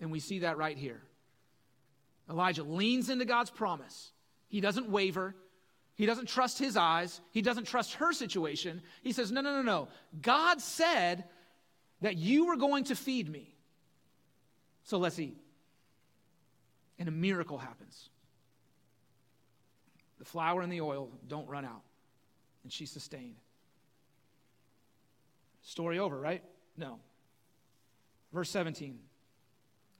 And 0.00 0.10
we 0.10 0.20
see 0.20 0.40
that 0.40 0.56
right 0.56 0.76
here. 0.76 1.02
Elijah 2.30 2.62
leans 2.62 3.10
into 3.10 3.24
God's 3.24 3.50
promise. 3.50 4.12
He 4.48 4.60
doesn't 4.60 4.88
waver. 4.88 5.34
He 5.96 6.06
doesn't 6.06 6.28
trust 6.28 6.58
his 6.58 6.76
eyes. 6.76 7.20
He 7.32 7.42
doesn't 7.42 7.64
trust 7.64 7.94
her 7.94 8.12
situation. 8.12 8.82
He 9.02 9.12
says, 9.12 9.32
No, 9.32 9.40
no, 9.40 9.56
no, 9.56 9.62
no. 9.62 9.88
God 10.22 10.60
said 10.60 11.24
that 12.00 12.16
you 12.16 12.46
were 12.46 12.56
going 12.56 12.84
to 12.84 12.94
feed 12.94 13.30
me. 13.30 13.54
So 14.84 14.98
let's 14.98 15.18
eat. 15.18 15.36
And 16.98 17.08
a 17.08 17.12
miracle 17.12 17.58
happens. 17.58 18.08
The 20.18 20.24
flour 20.24 20.60
and 20.62 20.72
the 20.72 20.82
oil 20.82 21.10
don't 21.28 21.48
run 21.48 21.64
out, 21.64 21.82
and 22.62 22.72
she's 22.72 22.90
sustained. 22.90 23.36
Story 25.62 25.98
over, 25.98 26.18
right? 26.18 26.42
No. 26.76 26.98
Verse 28.32 28.50
17. 28.50 28.98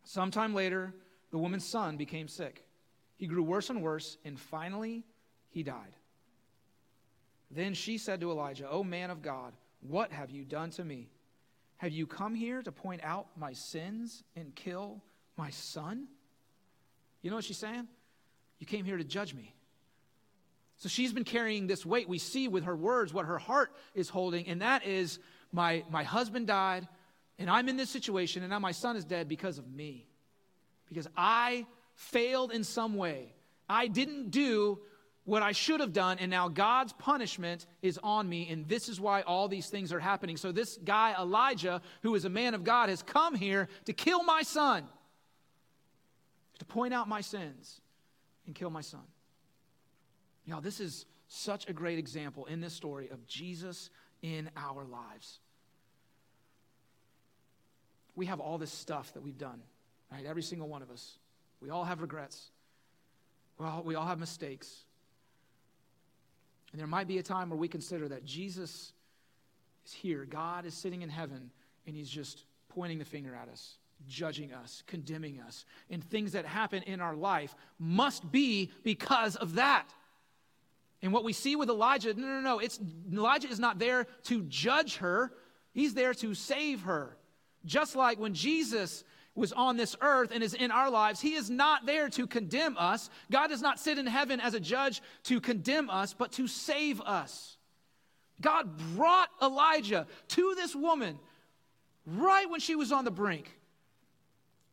Sometime 0.04 0.54
later, 0.54 0.94
the 1.30 1.38
woman's 1.38 1.66
son 1.66 1.96
became 1.96 2.28
sick. 2.28 2.64
He 3.16 3.26
grew 3.26 3.42
worse 3.42 3.70
and 3.70 3.82
worse, 3.82 4.16
and 4.24 4.38
finally, 4.38 5.04
he 5.50 5.62
died. 5.62 5.96
Then 7.50 7.74
she 7.74 7.98
said 7.98 8.20
to 8.20 8.30
Elijah, 8.30 8.68
O 8.68 8.82
man 8.82 9.10
of 9.10 9.22
God, 9.22 9.52
what 9.80 10.12
have 10.12 10.30
you 10.30 10.44
done 10.44 10.70
to 10.70 10.84
me? 10.84 11.10
Have 11.78 11.92
you 11.92 12.06
come 12.06 12.34
here 12.34 12.62
to 12.62 12.72
point 12.72 13.02
out 13.02 13.26
my 13.36 13.52
sins 13.52 14.22
and 14.36 14.54
kill 14.54 15.02
my 15.36 15.50
son? 15.50 16.08
You 17.22 17.30
know 17.30 17.36
what 17.36 17.44
she's 17.44 17.58
saying? 17.58 17.88
You 18.58 18.66
came 18.66 18.84
here 18.84 18.98
to 18.98 19.04
judge 19.04 19.34
me. 19.34 19.54
So 20.76 20.88
she's 20.88 21.12
been 21.12 21.24
carrying 21.24 21.66
this 21.66 21.84
weight. 21.84 22.08
We 22.08 22.18
see 22.18 22.48
with 22.48 22.64
her 22.64 22.76
words 22.76 23.12
what 23.12 23.26
her 23.26 23.38
heart 23.38 23.72
is 23.94 24.08
holding, 24.08 24.46
and 24.46 24.62
that 24.62 24.86
is 24.86 25.18
my, 25.52 25.84
my 25.90 26.04
husband 26.04 26.46
died, 26.46 26.88
and 27.38 27.50
I'm 27.50 27.68
in 27.68 27.76
this 27.76 27.90
situation, 27.90 28.42
and 28.42 28.50
now 28.50 28.58
my 28.58 28.72
son 28.72 28.96
is 28.96 29.04
dead 29.04 29.28
because 29.28 29.58
of 29.58 29.70
me. 29.70 30.06
Because 30.90 31.08
I 31.16 31.66
failed 31.94 32.52
in 32.52 32.64
some 32.64 32.96
way. 32.96 33.32
I 33.68 33.86
didn't 33.86 34.30
do 34.30 34.80
what 35.24 35.42
I 35.42 35.52
should 35.52 35.80
have 35.80 35.92
done, 35.92 36.18
and 36.18 36.30
now 36.30 36.48
God's 36.48 36.92
punishment 36.94 37.66
is 37.82 37.98
on 38.02 38.28
me, 38.28 38.48
and 38.50 38.66
this 38.68 38.88
is 38.88 39.00
why 39.00 39.22
all 39.22 39.46
these 39.46 39.68
things 39.68 39.92
are 39.92 40.00
happening. 40.00 40.36
So, 40.36 40.50
this 40.50 40.78
guy, 40.82 41.14
Elijah, 41.16 41.80
who 42.02 42.14
is 42.14 42.24
a 42.24 42.28
man 42.28 42.54
of 42.54 42.64
God, 42.64 42.88
has 42.88 43.02
come 43.02 43.36
here 43.36 43.68
to 43.84 43.92
kill 43.92 44.24
my 44.24 44.42
son, 44.42 44.84
to 46.58 46.64
point 46.64 46.92
out 46.92 47.08
my 47.08 47.20
sins, 47.20 47.80
and 48.46 48.54
kill 48.54 48.70
my 48.70 48.80
son. 48.80 49.04
Y'all, 50.46 50.60
this 50.60 50.80
is 50.80 51.06
such 51.28 51.68
a 51.68 51.72
great 51.72 51.98
example 51.98 52.46
in 52.46 52.60
this 52.60 52.72
story 52.72 53.08
of 53.08 53.24
Jesus 53.26 53.90
in 54.22 54.50
our 54.56 54.84
lives. 54.84 55.38
We 58.16 58.26
have 58.26 58.40
all 58.40 58.58
this 58.58 58.72
stuff 58.72 59.14
that 59.14 59.22
we've 59.22 59.38
done, 59.38 59.62
right? 60.10 60.24
Every 60.26 60.42
single 60.42 60.68
one 60.68 60.82
of 60.82 60.90
us. 60.90 61.18
We 61.60 61.70
all 61.70 61.84
have 61.84 62.00
regrets. 62.00 62.50
Well, 63.58 63.82
we 63.84 63.94
all 63.94 64.06
have 64.06 64.18
mistakes. 64.18 64.84
And 66.72 66.80
there 66.80 66.86
might 66.86 67.08
be 67.08 67.18
a 67.18 67.22
time 67.22 67.50
where 67.50 67.58
we 67.58 67.68
consider 67.68 68.08
that 68.08 68.24
Jesus 68.24 68.92
is 69.84 69.92
here. 69.92 70.24
God 70.24 70.64
is 70.66 70.74
sitting 70.74 71.02
in 71.02 71.08
heaven, 71.08 71.50
and 71.86 71.96
he's 71.96 72.08
just 72.08 72.44
pointing 72.68 72.98
the 72.98 73.04
finger 73.04 73.34
at 73.34 73.48
us, 73.48 73.76
judging 74.08 74.52
us, 74.52 74.82
condemning 74.86 75.40
us. 75.40 75.64
And 75.90 76.02
things 76.02 76.32
that 76.32 76.46
happen 76.46 76.82
in 76.84 77.00
our 77.00 77.14
life 77.14 77.54
must 77.78 78.30
be 78.30 78.70
because 78.82 79.36
of 79.36 79.56
that. 79.56 79.88
And 81.02 81.12
what 81.12 81.24
we 81.24 81.32
see 81.32 81.56
with 81.56 81.68
Elijah, 81.68 82.14
no, 82.14 82.26
no, 82.26 82.40
no, 82.40 82.58
it's 82.58 82.78
Elijah 83.12 83.48
is 83.48 83.58
not 83.58 83.78
there 83.78 84.06
to 84.24 84.42
judge 84.42 84.96
her. 84.96 85.32
He's 85.72 85.94
there 85.94 86.14
to 86.14 86.34
save 86.34 86.82
her. 86.82 87.16
Just 87.64 87.96
like 87.96 88.18
when 88.18 88.34
Jesus 88.34 89.04
was 89.34 89.52
on 89.52 89.76
this 89.76 89.96
earth 90.00 90.30
and 90.32 90.42
is 90.42 90.54
in 90.54 90.70
our 90.70 90.90
lives, 90.90 91.20
he 91.20 91.34
is 91.34 91.48
not 91.48 91.86
there 91.86 92.08
to 92.10 92.26
condemn 92.26 92.76
us. 92.76 93.10
God 93.30 93.48
does 93.48 93.62
not 93.62 93.78
sit 93.78 93.98
in 93.98 94.06
heaven 94.06 94.40
as 94.40 94.54
a 94.54 94.60
judge 94.60 95.00
to 95.24 95.40
condemn 95.40 95.88
us, 95.88 96.14
but 96.14 96.32
to 96.32 96.46
save 96.46 97.00
us. 97.00 97.56
God 98.40 98.76
brought 98.96 99.28
Elijah 99.40 100.06
to 100.28 100.54
this 100.56 100.74
woman 100.74 101.18
right 102.06 102.48
when 102.48 102.60
she 102.60 102.74
was 102.74 102.90
on 102.92 103.04
the 103.04 103.10
brink 103.10 103.50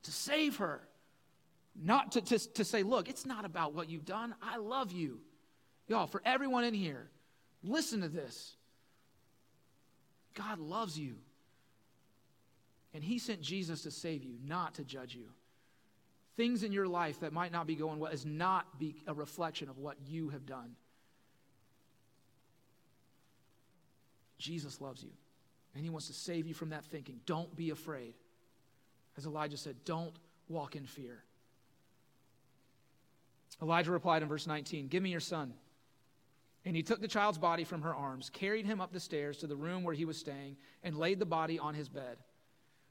to 0.04 0.12
save 0.12 0.58
her. 0.58 0.82
Not 1.80 2.14
to, 2.14 2.22
to, 2.22 2.40
to 2.54 2.66
say, 2.66 2.82
look, 2.82 3.08
it's 3.08 3.26
not 3.26 3.46
about 3.46 3.76
what 3.76 3.90
you've 3.90 4.06
done. 4.06 4.34
I 4.42 4.58
love 4.58 4.92
you. 4.92 5.20
Y'all, 5.88 6.08
for 6.08 6.22
everyone 6.26 6.64
in 6.64 6.74
here, 6.74 7.10
listen 7.64 8.02
to 8.02 8.10
this. 8.10 8.56
God 10.34 10.60
loves 10.60 10.98
you. 10.98 11.16
And 12.98 13.04
He 13.04 13.20
sent 13.20 13.42
Jesus 13.42 13.84
to 13.84 13.92
save 13.92 14.24
you, 14.24 14.40
not 14.44 14.74
to 14.74 14.84
judge 14.84 15.14
you. 15.14 15.28
Things 16.36 16.64
in 16.64 16.72
your 16.72 16.88
life 16.88 17.20
that 17.20 17.32
might 17.32 17.52
not 17.52 17.68
be 17.68 17.76
going 17.76 18.00
well 18.00 18.12
is 18.12 18.26
not 18.26 18.80
be 18.80 19.04
a 19.06 19.14
reflection 19.14 19.70
of 19.70 19.78
what 19.78 19.98
you 20.08 20.30
have 20.30 20.48
done. 20.48 20.76
Jesus 24.40 24.82
loves 24.82 25.04
you, 25.04 25.12
and 25.76 25.84
He 25.84 25.92
wants 25.92 26.08
to 26.08 26.14
save 26.14 26.48
you 26.48 26.56
from 26.56 26.70
that 26.70 26.86
thinking. 26.86 27.20
Don't 27.28 27.56
be 27.56 27.70
afraid. 27.70 28.16
As 29.16 29.28
Elijah 29.28 29.58
said, 29.58 29.76
don't 29.86 30.16
walk 30.50 30.76
in 30.76 30.88
fear. 30.88 31.24
Elijah 33.62 33.92
replied 33.92 34.24
in 34.24 34.28
verse 34.28 34.48
19, 34.48 34.88
Give 34.88 35.04
me 35.04 35.12
your 35.12 35.20
son. 35.20 35.54
And 36.66 36.76
he 36.76 36.82
took 36.82 37.00
the 37.00 37.08
child's 37.08 37.38
body 37.38 37.64
from 37.64 37.84
her 37.84 37.94
arms, 37.94 38.32
carried 38.32 38.66
him 38.66 38.82
up 38.82 38.92
the 38.92 39.00
stairs 39.00 39.38
to 39.38 39.48
the 39.48 39.56
room 39.56 39.84
where 39.84 39.94
he 39.94 40.06
was 40.06 40.18
staying, 40.18 40.58
and 40.82 40.98
laid 40.98 41.20
the 41.20 41.28
body 41.28 41.60
on 41.60 41.76
his 41.76 41.90
bed. 41.90 42.18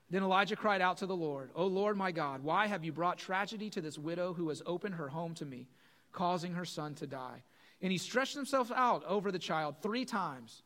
Then 0.08 0.22
Elijah 0.22 0.56
cried 0.56 0.80
out 0.80 0.98
to 0.98 1.06
the 1.06 1.16
Lord, 1.16 1.50
O 1.54 1.66
Lord 1.66 1.96
my 1.96 2.12
God, 2.12 2.44
why 2.44 2.68
have 2.68 2.84
you 2.84 2.92
brought 2.92 3.18
tragedy 3.18 3.70
to 3.70 3.80
this 3.80 3.98
widow 3.98 4.32
who 4.34 4.48
has 4.50 4.62
opened 4.64 4.94
her 4.94 5.08
home 5.08 5.34
to 5.34 5.44
me, 5.44 5.66
causing 6.12 6.54
her 6.54 6.64
son 6.64 6.94
to 6.96 7.06
die? 7.06 7.42
And 7.82 7.90
he 7.90 7.98
stretched 7.98 8.34
himself 8.34 8.70
out 8.70 9.04
over 9.04 9.32
the 9.32 9.38
child 9.38 9.76
three 9.82 10.04
times 10.04 10.62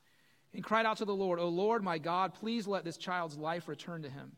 and 0.52 0.62
cried 0.62 0.84
out 0.84 0.98
to 0.98 1.04
the 1.04 1.14
Lord, 1.14 1.38
O 1.38 1.48
Lord 1.48 1.82
my 1.82 1.98
God, 1.98 2.34
please 2.34 2.66
let 2.66 2.84
this 2.84 2.96
child's 2.96 3.38
life 3.38 3.68
return 3.68 4.02
to 4.02 4.10
him. 4.10 4.32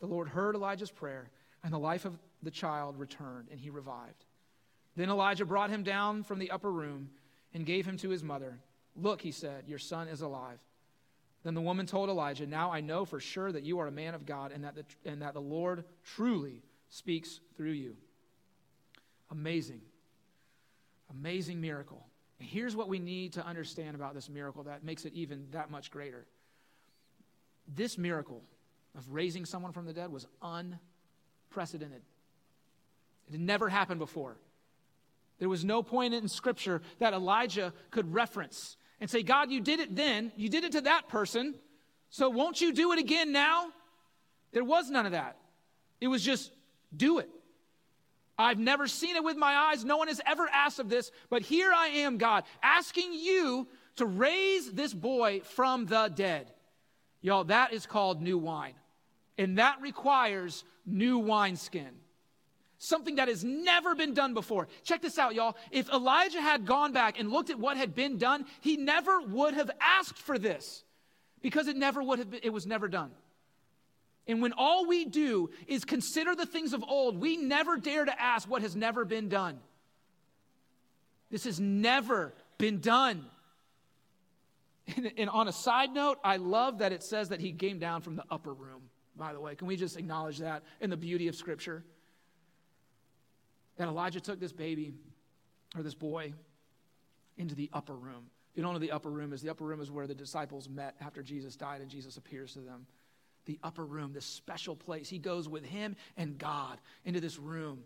The 0.00 0.06
Lord 0.06 0.28
heard 0.28 0.54
Elijah's 0.54 0.90
prayer, 0.90 1.30
and 1.62 1.72
the 1.72 1.78
life 1.78 2.04
of 2.04 2.18
the 2.42 2.50
child 2.50 2.98
returned, 2.98 3.48
and 3.50 3.60
he 3.60 3.70
revived. 3.70 4.24
Then 4.96 5.10
Elijah 5.10 5.44
brought 5.44 5.70
him 5.70 5.82
down 5.82 6.22
from 6.22 6.38
the 6.38 6.50
upper 6.50 6.70
room 6.70 7.10
and 7.54 7.66
gave 7.66 7.86
him 7.86 7.96
to 7.98 8.08
his 8.08 8.22
mother. 8.22 8.58
Look, 8.96 9.20
he 9.20 9.30
said, 9.30 9.64
your 9.68 9.78
son 9.78 10.08
is 10.08 10.22
alive. 10.22 10.58
Then 11.44 11.54
the 11.54 11.60
woman 11.60 11.86
told 11.86 12.08
Elijah, 12.08 12.46
Now 12.46 12.70
I 12.70 12.80
know 12.80 13.04
for 13.04 13.18
sure 13.18 13.50
that 13.50 13.64
you 13.64 13.80
are 13.80 13.88
a 13.88 13.92
man 13.92 14.14
of 14.14 14.26
God 14.26 14.52
and 14.52 14.64
that 14.64 14.74
the, 14.74 14.84
and 15.04 15.22
that 15.22 15.34
the 15.34 15.40
Lord 15.40 15.84
truly 16.04 16.62
speaks 16.88 17.40
through 17.56 17.72
you. 17.72 17.96
Amazing. 19.30 19.80
Amazing 21.10 21.60
miracle. 21.60 22.06
And 22.38 22.48
here's 22.48 22.76
what 22.76 22.88
we 22.88 22.98
need 22.98 23.34
to 23.34 23.46
understand 23.46 23.94
about 23.94 24.14
this 24.14 24.28
miracle 24.28 24.64
that 24.64 24.84
makes 24.84 25.04
it 25.04 25.14
even 25.14 25.46
that 25.52 25.70
much 25.70 25.90
greater. 25.90 26.26
This 27.66 27.96
miracle 27.96 28.42
of 28.96 29.12
raising 29.12 29.44
someone 29.44 29.72
from 29.72 29.86
the 29.86 29.92
dead 29.92 30.12
was 30.12 30.26
unprecedented, 30.42 32.02
it 33.28 33.32
had 33.32 33.40
never 33.40 33.68
happened 33.68 34.00
before. 34.00 34.36
There 35.38 35.48
was 35.48 35.64
no 35.64 35.82
point 35.82 36.14
in 36.14 36.28
Scripture 36.28 36.82
that 37.00 37.14
Elijah 37.14 37.72
could 37.90 38.12
reference 38.14 38.76
and 39.02 39.10
say, 39.10 39.24
God, 39.24 39.50
you 39.50 39.60
did 39.60 39.80
it 39.80 39.96
then, 39.96 40.30
you 40.36 40.48
did 40.48 40.62
it 40.62 40.72
to 40.72 40.82
that 40.82 41.08
person, 41.08 41.56
so 42.08 42.30
won't 42.30 42.60
you 42.60 42.72
do 42.72 42.92
it 42.92 43.00
again 43.00 43.32
now? 43.32 43.66
There 44.52 44.62
was 44.62 44.90
none 44.90 45.06
of 45.06 45.12
that. 45.12 45.36
It 46.00 46.06
was 46.06 46.22
just 46.22 46.52
do 46.96 47.18
it. 47.18 47.28
I've 48.38 48.60
never 48.60 48.86
seen 48.86 49.16
it 49.16 49.24
with 49.24 49.36
my 49.36 49.54
eyes. 49.56 49.84
No 49.84 49.96
one 49.96 50.06
has 50.06 50.20
ever 50.24 50.48
asked 50.48 50.78
of 50.78 50.88
this, 50.88 51.10
but 51.30 51.42
here 51.42 51.72
I 51.74 51.88
am, 51.88 52.16
God, 52.16 52.44
asking 52.62 53.12
you 53.12 53.66
to 53.96 54.06
raise 54.06 54.70
this 54.70 54.94
boy 54.94 55.40
from 55.40 55.86
the 55.86 56.06
dead. 56.14 56.52
Y'all, 57.22 57.42
that 57.44 57.72
is 57.72 57.86
called 57.86 58.22
new 58.22 58.38
wine. 58.38 58.74
And 59.36 59.58
that 59.58 59.80
requires 59.80 60.62
new 60.86 61.18
wineskin 61.18 61.90
something 62.82 63.14
that 63.14 63.28
has 63.28 63.44
never 63.44 63.94
been 63.94 64.12
done 64.12 64.34
before. 64.34 64.66
Check 64.82 65.02
this 65.02 65.16
out, 65.16 65.36
y'all. 65.36 65.56
If 65.70 65.88
Elijah 65.88 66.40
had 66.40 66.66
gone 66.66 66.92
back 66.92 67.18
and 67.18 67.30
looked 67.30 67.48
at 67.48 67.58
what 67.58 67.76
had 67.76 67.94
been 67.94 68.18
done, 68.18 68.44
he 68.60 68.76
never 68.76 69.20
would 69.20 69.54
have 69.54 69.70
asked 69.80 70.18
for 70.18 70.36
this 70.36 70.82
because 71.42 71.68
it 71.68 71.76
never 71.76 72.02
would 72.02 72.18
have 72.18 72.30
been, 72.30 72.40
it 72.42 72.52
was 72.52 72.66
never 72.66 72.88
done. 72.88 73.12
And 74.26 74.42
when 74.42 74.52
all 74.52 74.86
we 74.86 75.04
do 75.04 75.50
is 75.68 75.84
consider 75.84 76.34
the 76.34 76.44
things 76.44 76.72
of 76.72 76.82
old, 76.82 77.20
we 77.20 77.36
never 77.36 77.76
dare 77.76 78.04
to 78.04 78.20
ask 78.20 78.50
what 78.50 78.62
has 78.62 78.74
never 78.74 79.04
been 79.04 79.28
done. 79.28 79.60
This 81.30 81.44
has 81.44 81.60
never 81.60 82.34
been 82.58 82.80
done. 82.80 83.24
And, 84.96 85.12
and, 85.16 85.30
on 85.30 85.46
a 85.46 85.52
side 85.52 85.94
note, 85.94 86.18
I 86.24 86.38
love 86.38 86.78
that 86.78 86.90
it 86.90 87.04
says 87.04 87.28
that 87.28 87.40
he 87.40 87.52
came 87.52 87.78
down 87.78 88.02
from 88.02 88.16
the 88.16 88.24
upper 88.28 88.52
room, 88.52 88.82
by 89.16 89.32
the 89.32 89.38
way. 89.38 89.54
Can 89.54 89.68
we 89.68 89.76
just 89.76 89.96
acknowledge 89.96 90.38
that 90.38 90.64
in 90.80 90.90
the 90.90 90.96
beauty 90.96 91.28
of 91.28 91.36
Scripture? 91.36 91.84
That 93.82 93.88
Elijah 93.88 94.20
took 94.20 94.38
this 94.38 94.52
baby 94.52 94.94
or 95.76 95.82
this 95.82 95.94
boy 95.94 96.32
into 97.36 97.56
the 97.56 97.68
upper 97.72 97.96
room. 97.96 98.30
If 98.52 98.56
you 98.56 98.62
don't 98.62 98.74
know 98.74 98.78
the 98.78 98.92
upper 98.92 99.10
room 99.10 99.32
is, 99.32 99.42
the 99.42 99.50
upper 99.50 99.64
room 99.64 99.80
is 99.80 99.90
where 99.90 100.06
the 100.06 100.14
disciples 100.14 100.68
met 100.68 100.94
after 101.00 101.20
Jesus 101.20 101.56
died 101.56 101.80
and 101.80 101.90
Jesus 101.90 102.16
appears 102.16 102.52
to 102.52 102.60
them. 102.60 102.86
The 103.46 103.58
upper 103.64 103.84
room, 103.84 104.12
this 104.12 104.24
special 104.24 104.76
place. 104.76 105.08
He 105.08 105.18
goes 105.18 105.48
with 105.48 105.64
him 105.64 105.96
and 106.16 106.38
God 106.38 106.78
into 107.04 107.18
this 107.18 107.40
room. 107.40 107.82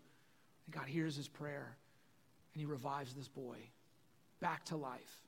And 0.67 0.75
God 0.75 0.85
hears 0.85 1.15
his 1.15 1.27
prayer 1.27 1.75
and 2.53 2.59
he 2.59 2.67
revives 2.67 3.15
this 3.15 3.27
boy 3.27 3.57
back 4.39 4.65
to 4.65 4.77
life. 4.77 5.23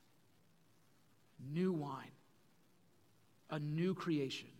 New 1.52 1.72
wine, 1.72 2.12
a 3.50 3.58
new 3.58 3.92
creation, 3.92 4.50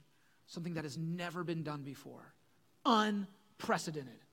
something 0.48 0.74
that 0.74 0.82
has 0.82 0.98
never 0.98 1.44
been 1.44 1.62
done 1.62 1.82
before, 1.82 2.34
unprecedented. 2.84 4.24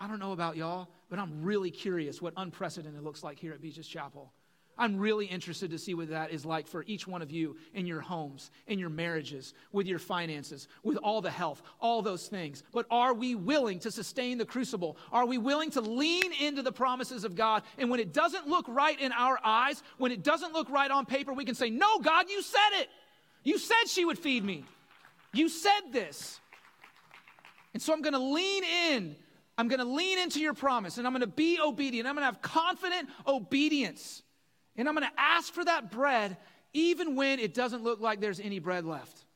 I 0.00 0.08
don't 0.08 0.18
know 0.18 0.32
about 0.32 0.56
y'all, 0.56 0.88
but 1.10 1.18
I'm 1.18 1.42
really 1.42 1.70
curious 1.70 2.22
what 2.22 2.32
unprecedented 2.38 3.02
looks 3.02 3.22
like 3.22 3.38
here 3.38 3.52
at 3.52 3.60
Beaches 3.60 3.86
Chapel. 3.86 4.32
I'm 4.78 4.96
really 4.96 5.26
interested 5.26 5.70
to 5.72 5.78
see 5.78 5.92
what 5.92 6.08
that 6.08 6.30
is 6.30 6.46
like 6.46 6.66
for 6.66 6.84
each 6.86 7.06
one 7.06 7.20
of 7.20 7.30
you 7.30 7.58
in 7.74 7.86
your 7.86 8.00
homes, 8.00 8.50
in 8.66 8.78
your 8.78 8.88
marriages, 8.88 9.52
with 9.72 9.86
your 9.86 9.98
finances, 9.98 10.68
with 10.82 10.96
all 10.96 11.20
the 11.20 11.30
health, 11.30 11.60
all 11.82 12.00
those 12.00 12.28
things. 12.28 12.62
But 12.72 12.86
are 12.90 13.12
we 13.12 13.34
willing 13.34 13.78
to 13.80 13.90
sustain 13.90 14.38
the 14.38 14.46
crucible? 14.46 14.96
Are 15.12 15.26
we 15.26 15.36
willing 15.36 15.70
to 15.72 15.82
lean 15.82 16.32
into 16.40 16.62
the 16.62 16.72
promises 16.72 17.24
of 17.24 17.36
God? 17.36 17.62
And 17.76 17.90
when 17.90 18.00
it 18.00 18.14
doesn't 18.14 18.46
look 18.46 18.64
right 18.68 18.98
in 18.98 19.12
our 19.12 19.38
eyes, 19.44 19.82
when 19.98 20.12
it 20.12 20.22
doesn't 20.22 20.54
look 20.54 20.70
right 20.70 20.90
on 20.90 21.04
paper, 21.04 21.34
we 21.34 21.44
can 21.44 21.54
say, 21.54 21.68
No, 21.68 21.98
God, 21.98 22.30
you 22.30 22.40
said 22.40 22.80
it. 22.80 22.88
You 23.44 23.58
said 23.58 23.86
she 23.86 24.06
would 24.06 24.18
feed 24.18 24.44
me. 24.44 24.64
You 25.34 25.50
said 25.50 25.92
this. 25.92 26.40
And 27.74 27.82
so 27.82 27.92
I'm 27.92 28.00
going 28.00 28.14
to 28.14 28.18
lean 28.18 28.64
in 28.64 29.16
I'm 29.60 29.68
going 29.68 29.80
to 29.80 29.84
lean 29.84 30.18
into 30.18 30.40
your 30.40 30.54
promise 30.54 30.96
and 30.96 31.06
I'm 31.06 31.12
going 31.12 31.20
to 31.20 31.26
be 31.26 31.60
obedient. 31.60 32.08
I'm 32.08 32.14
going 32.14 32.22
to 32.22 32.32
have 32.32 32.40
confident 32.40 33.10
obedience. 33.26 34.22
And 34.74 34.88
I'm 34.88 34.94
going 34.94 35.06
to 35.06 35.20
ask 35.20 35.52
for 35.52 35.62
that 35.62 35.90
bread 35.90 36.38
even 36.72 37.14
when 37.14 37.38
it 37.38 37.52
doesn't 37.52 37.82
look 37.82 38.00
like 38.00 38.22
there's 38.22 38.40
any 38.40 38.58
bread 38.58 38.86
left. 38.86 39.26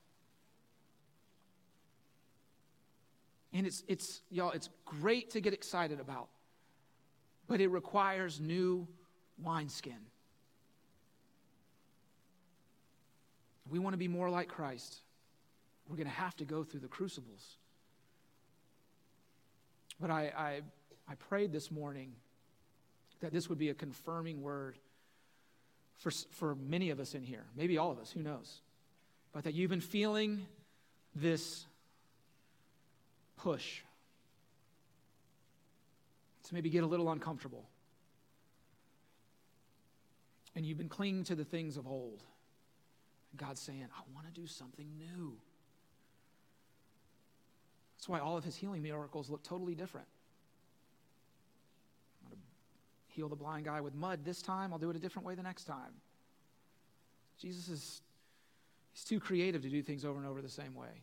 And 3.52 3.66
it's, 3.66 3.84
it's 3.86 4.22
y'all, 4.30 4.52
it's 4.52 4.70
great 4.86 5.28
to 5.32 5.42
get 5.42 5.52
excited 5.52 6.00
about, 6.00 6.28
but 7.46 7.60
it 7.60 7.68
requires 7.68 8.40
new 8.40 8.88
wineskin. 9.42 10.00
We 13.68 13.78
want 13.78 13.92
to 13.92 13.98
be 13.98 14.08
more 14.08 14.30
like 14.30 14.48
Christ, 14.48 15.02
we're 15.86 15.96
going 15.96 16.08
to 16.08 16.14
have 16.14 16.34
to 16.36 16.46
go 16.46 16.64
through 16.64 16.80
the 16.80 16.88
crucibles. 16.88 17.58
But 20.04 20.10
I, 20.10 20.32
I, 20.36 20.60
I 21.10 21.14
prayed 21.14 21.50
this 21.50 21.70
morning 21.70 22.12
that 23.20 23.32
this 23.32 23.48
would 23.48 23.56
be 23.56 23.70
a 23.70 23.74
confirming 23.74 24.42
word 24.42 24.76
for, 25.94 26.10
for 26.10 26.54
many 26.56 26.90
of 26.90 27.00
us 27.00 27.14
in 27.14 27.22
here, 27.22 27.46
maybe 27.56 27.78
all 27.78 27.90
of 27.90 27.98
us, 27.98 28.10
who 28.10 28.20
knows? 28.20 28.60
But 29.32 29.44
that 29.44 29.54
you've 29.54 29.70
been 29.70 29.80
feeling 29.80 30.44
this 31.16 31.64
push 33.38 33.80
to 36.48 36.54
maybe 36.54 36.68
get 36.68 36.84
a 36.84 36.86
little 36.86 37.10
uncomfortable. 37.10 37.64
And 40.54 40.66
you've 40.66 40.76
been 40.76 40.90
clinging 40.90 41.24
to 41.24 41.34
the 41.34 41.46
things 41.46 41.78
of 41.78 41.86
old. 41.86 42.22
God's 43.38 43.62
saying, 43.62 43.86
I 43.96 44.02
want 44.14 44.26
to 44.26 44.38
do 44.38 44.46
something 44.46 44.86
new. 44.98 45.38
That's 48.04 48.10
why 48.10 48.18
all 48.18 48.36
of 48.36 48.44
his 48.44 48.54
healing 48.54 48.82
miracles 48.82 49.30
look 49.30 49.42
totally 49.42 49.74
different. 49.74 50.06
I'm 52.22 52.28
going 52.28 52.38
to 52.38 53.14
heal 53.14 53.30
the 53.30 53.34
blind 53.34 53.64
guy 53.64 53.80
with 53.80 53.94
mud 53.94 54.26
this 54.26 54.42
time. 54.42 54.74
I'll 54.74 54.78
do 54.78 54.90
it 54.90 54.96
a 54.96 54.98
different 54.98 55.24
way 55.24 55.34
the 55.34 55.42
next 55.42 55.64
time. 55.64 55.94
Jesus 57.40 57.70
is 57.70 58.02
he's 58.92 59.04
too 59.04 59.18
creative 59.18 59.62
to 59.62 59.70
do 59.70 59.80
things 59.80 60.04
over 60.04 60.18
and 60.18 60.28
over 60.28 60.42
the 60.42 60.50
same 60.50 60.74
way. 60.74 61.00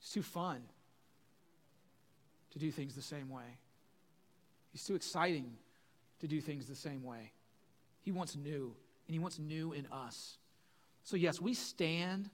It's 0.00 0.10
too 0.10 0.22
fun 0.22 0.62
to 2.52 2.58
do 2.58 2.70
things 2.70 2.94
the 2.94 3.02
same 3.02 3.28
way. 3.28 3.58
He's 4.72 4.84
too 4.86 4.94
exciting 4.94 5.58
to 6.20 6.26
do 6.26 6.40
things 6.40 6.64
the 6.64 6.74
same 6.74 7.02
way. 7.02 7.32
He 8.00 8.12
wants 8.12 8.34
new, 8.34 8.74
and 9.06 9.12
He 9.12 9.18
wants 9.18 9.38
new 9.38 9.74
in 9.74 9.86
us. 9.92 10.38
So, 11.04 11.18
yes, 11.18 11.38
we 11.38 11.52
stand 11.52 12.30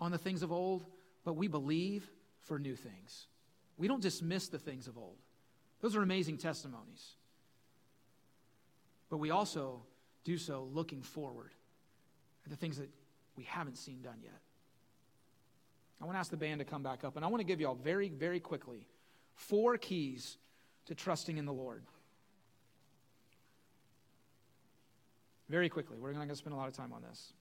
on 0.00 0.10
the 0.10 0.16
things 0.16 0.42
of 0.42 0.50
old, 0.50 0.86
but 1.22 1.34
we 1.34 1.48
believe 1.48 2.08
for 2.46 2.58
new 2.58 2.76
things. 2.76 3.26
We 3.76 3.88
don't 3.88 4.00
dismiss 4.00 4.48
the 4.48 4.58
things 4.58 4.86
of 4.88 4.96
old, 4.96 5.18
those 5.80 5.94
are 5.94 6.02
amazing 6.02 6.38
testimonies. 6.38 7.14
But 9.08 9.18
we 9.18 9.30
also 9.30 9.82
do 10.24 10.36
so 10.36 10.68
looking 10.72 11.02
forward 11.02 11.52
at 12.44 12.50
the 12.50 12.56
things 12.56 12.78
that 12.78 12.88
we 13.36 13.44
haven't 13.44 13.76
seen 13.76 14.02
done 14.02 14.18
yet. 14.20 14.40
I 16.00 16.04
want 16.04 16.16
to 16.16 16.18
ask 16.18 16.30
the 16.30 16.36
band 16.36 16.58
to 16.58 16.64
come 16.64 16.82
back 16.82 17.04
up, 17.04 17.16
and 17.16 17.24
I 17.24 17.28
want 17.28 17.40
to 17.40 17.46
give 17.46 17.60
you 17.60 17.68
all 17.68 17.76
very, 17.76 18.08
very 18.08 18.40
quickly 18.40 18.86
four 19.34 19.78
keys 19.78 20.38
to 20.86 20.94
trusting 20.94 21.36
in 21.38 21.44
the 21.44 21.52
Lord. 21.52 21.84
Very 25.48 25.68
quickly, 25.68 25.96
we're 25.98 26.10
not 26.12 26.18
going 26.18 26.28
to 26.30 26.36
spend 26.36 26.54
a 26.54 26.56
lot 26.56 26.68
of 26.68 26.74
time 26.74 26.92
on 26.92 27.02
this. 27.02 27.32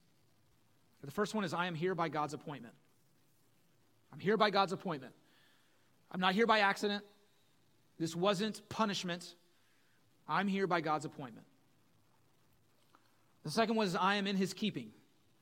The 1.03 1.11
first 1.11 1.35
one 1.35 1.43
is 1.43 1.53
I 1.53 1.67
am 1.67 1.75
here 1.75 1.93
by 1.93 2.09
God's 2.09 2.33
appointment. 2.33 2.73
I'm 4.15 4.21
here 4.21 4.37
by 4.37 4.49
God's 4.49 4.71
appointment. 4.71 5.13
I'm 6.09 6.21
not 6.21 6.35
here 6.35 6.47
by 6.47 6.59
accident. 6.59 7.03
This 7.99 8.15
wasn't 8.15 8.61
punishment. 8.69 9.35
I'm 10.25 10.47
here 10.47 10.67
by 10.67 10.79
God's 10.79 11.03
appointment. 11.03 11.45
The 13.43 13.51
second 13.51 13.75
was, 13.75 13.93
I 13.93 14.15
am 14.15 14.25
in 14.25 14.37
his 14.37 14.53
keeping. 14.53 14.91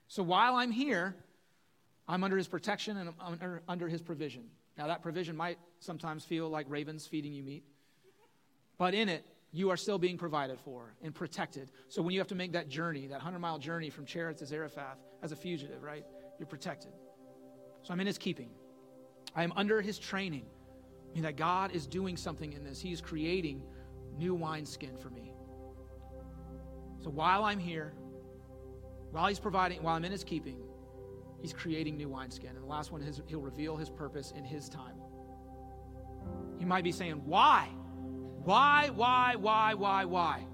So 0.08 0.24
while 0.24 0.56
I'm 0.56 0.72
here, 0.72 1.16
I'm 2.08 2.24
under 2.24 2.36
his 2.36 2.48
protection 2.48 2.98
and 2.98 3.10
I'm 3.10 3.34
under, 3.34 3.62
under 3.68 3.88
his 3.88 4.02
provision. 4.02 4.46
Now, 4.76 4.88
that 4.88 5.04
provision 5.04 5.38
might 5.38 5.60
sometimes 5.80 6.26
feel 6.26 6.50
like 6.50 6.66
ravens 6.68 7.06
feeding 7.06 7.32
you 7.32 7.44
meat, 7.44 7.64
but 8.80 8.96
in 8.96 9.08
it, 9.08 9.24
you 9.52 9.70
are 9.70 9.78
still 9.78 10.00
being 10.00 10.18
provided 10.18 10.60
for 10.60 10.96
and 11.04 11.14
protected. 11.14 11.70
So 11.90 12.02
when 12.02 12.16
you 12.16 12.20
have 12.20 12.28
to 12.30 12.36
make 12.36 12.54
that 12.54 12.70
journey, 12.70 13.06
that 13.06 13.18
100 13.18 13.38
mile 13.38 13.60
journey 13.60 13.92
from 13.92 14.06
Cherith 14.08 14.38
to 14.38 14.48
Zarephath 14.48 14.98
as 15.22 15.32
a 15.32 15.36
fugitive, 15.36 15.84
right? 15.84 16.04
You're 16.40 16.48
protected. 16.48 16.92
So 17.84 17.94
I'm 17.94 18.00
in 18.00 18.08
his 18.08 18.18
keeping. 18.18 18.50
I 19.36 19.44
am 19.44 19.54
under 19.56 19.82
his 19.82 19.98
training. 19.98 20.46
I 21.12 21.14
mean, 21.14 21.24
that 21.24 21.38
God 21.38 21.72
is 21.72 21.86
doing 21.86 22.18
something 22.18 22.54
in 22.54 22.64
this. 22.64 22.82
He 22.82 22.92
is 22.92 23.02
creating 23.02 23.64
new 24.18 24.34
wineskin 24.34 24.98
for 24.98 25.10
me. 25.10 25.34
So 27.04 27.10
while 27.10 27.44
I'm 27.44 27.60
here, 27.60 27.94
while 29.12 29.28
he's 29.28 29.40
providing, 29.40 29.84
while 29.84 29.96
I'm 29.96 30.06
in 30.06 30.12
his 30.12 30.24
keeping, 30.24 30.58
he's 31.42 31.54
creating 31.54 31.98
new 31.98 32.10
wineskin. 32.10 32.50
And 32.50 32.64
the 32.64 32.68
last 32.68 32.92
one 32.92 33.02
is 33.02 33.22
he'll 33.28 33.42
reveal 33.42 33.76
his 33.76 33.90
purpose 33.90 34.32
in 34.36 34.44
his 34.44 34.70
time. 34.70 34.96
You 36.60 36.66
might 36.66 36.84
be 36.84 36.92
saying, 36.92 37.22
why? 37.26 37.68
Why, 38.44 38.90
why, 38.94 39.36
why, 39.36 39.74
why, 39.74 40.06
why? 40.06 40.46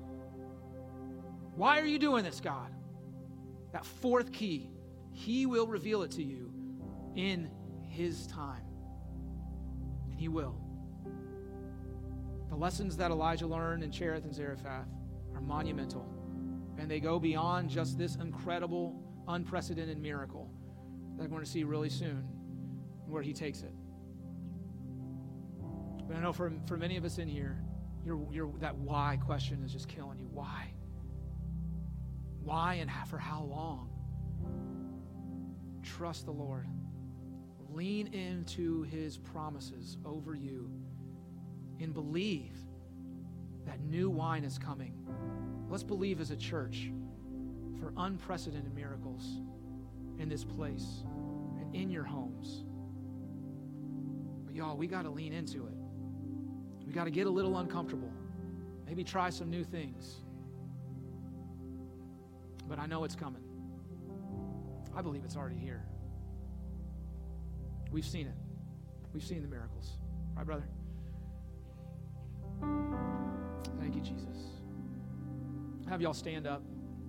Why 1.55 1.79
are 1.79 1.85
you 1.85 1.99
doing 1.99 2.23
this, 2.23 2.39
God? 2.39 2.71
That 3.73 3.85
fourth 3.85 4.31
key, 4.31 4.71
He 5.11 5.45
will 5.45 5.67
reveal 5.67 6.03
it 6.03 6.11
to 6.11 6.23
you 6.23 6.51
in 7.15 7.49
His 7.87 8.27
time. 8.27 8.63
And 10.19 10.23
He 10.23 10.27
will. 10.27 10.55
The 12.49 12.55
lessons 12.55 12.97
that 12.97 13.09
Elijah 13.09 13.47
learned 13.47 13.83
in 13.83 13.91
Cherith 13.91 14.25
and 14.25 14.35
Zarephath 14.35 14.89
are 15.33 15.39
monumental. 15.39 16.05
And 16.77 16.91
they 16.91 16.99
go 16.99 17.19
beyond 17.19 17.69
just 17.69 17.97
this 17.97 18.17
incredible, 18.17 19.01
unprecedented 19.29 19.97
miracle 19.97 20.51
that 21.15 21.23
we're 21.23 21.29
going 21.29 21.43
to 21.43 21.49
see 21.49 21.63
really 21.63 21.87
soon, 21.87 22.27
where 23.07 23.21
He 23.21 23.31
takes 23.31 23.61
it. 23.61 23.71
But 26.05 26.17
I 26.17 26.19
know 26.19 26.33
for, 26.33 26.51
for 26.65 26.75
many 26.75 26.97
of 26.97 27.05
us 27.05 27.17
in 27.17 27.29
here, 27.29 27.63
your, 28.03 28.27
your, 28.29 28.51
that 28.59 28.75
why 28.75 29.19
question 29.25 29.63
is 29.63 29.71
just 29.71 29.87
killing 29.87 30.19
you. 30.19 30.27
Why? 30.33 30.73
Why 32.43 32.73
and 32.75 32.91
for 33.07 33.17
how 33.17 33.43
long? 33.43 33.89
Trust 35.81 36.25
the 36.25 36.31
Lord. 36.31 36.67
Lean 37.73 38.07
into 38.07 38.83
his 38.83 39.17
promises 39.17 39.97
over 40.05 40.35
you 40.35 40.69
and 41.79 41.93
believe 41.93 42.57
that 43.65 43.79
new 43.81 44.09
wine 44.09 44.43
is 44.43 44.57
coming. 44.57 44.93
Let's 45.69 45.83
believe 45.83 46.19
as 46.19 46.31
a 46.31 46.35
church 46.35 46.91
for 47.79 47.93
unprecedented 47.97 48.73
miracles 48.73 49.41
in 50.17 50.27
this 50.27 50.43
place 50.43 51.03
and 51.59 51.73
in 51.75 51.89
your 51.89 52.03
homes. 52.03 52.63
But 54.45 54.55
y'all, 54.55 54.75
we 54.75 54.87
got 54.87 55.03
to 55.03 55.09
lean 55.09 55.31
into 55.31 55.67
it. 55.67 55.75
We 56.85 56.91
got 56.91 57.03
to 57.03 57.11
get 57.11 57.27
a 57.27 57.29
little 57.29 57.57
uncomfortable. 57.57 58.11
Maybe 58.87 59.03
try 59.03 59.29
some 59.29 59.49
new 59.51 59.63
things. 59.63 60.15
But 62.67 62.79
I 62.79 62.87
know 62.87 63.03
it's 63.03 63.15
coming. 63.15 63.43
I 64.95 65.01
believe 65.03 65.23
it's 65.23 65.37
already 65.37 65.57
here. 65.57 65.85
We've 67.91 68.05
seen 68.05 68.27
it. 68.27 68.35
We've 69.13 69.23
seen 69.23 69.41
the 69.41 69.47
miracles. 69.47 69.97
Right, 70.35 70.45
brother? 70.45 70.67
Thank 73.79 73.95
you, 73.95 74.01
Jesus. 74.01 74.61
Have 75.89 76.01
y'all 76.01 76.13
stand 76.13 76.45
up. 76.45 76.61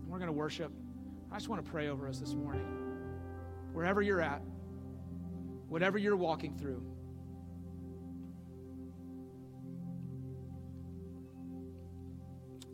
We're 0.07 0.19
going 0.19 0.29
to 0.29 0.33
worship. 0.33 0.73
I 1.31 1.37
just 1.37 1.49
want 1.49 1.65
to 1.65 1.71
pray 1.71 1.89
over 1.89 2.09
us 2.09 2.19
this 2.19 2.35
morning. 2.35 2.67
Wherever 3.73 4.03
you're 4.03 4.21
at, 4.21 4.43
whatever 5.69 5.99
you're 5.99 6.17
walking 6.17 6.57
through, 6.57 6.83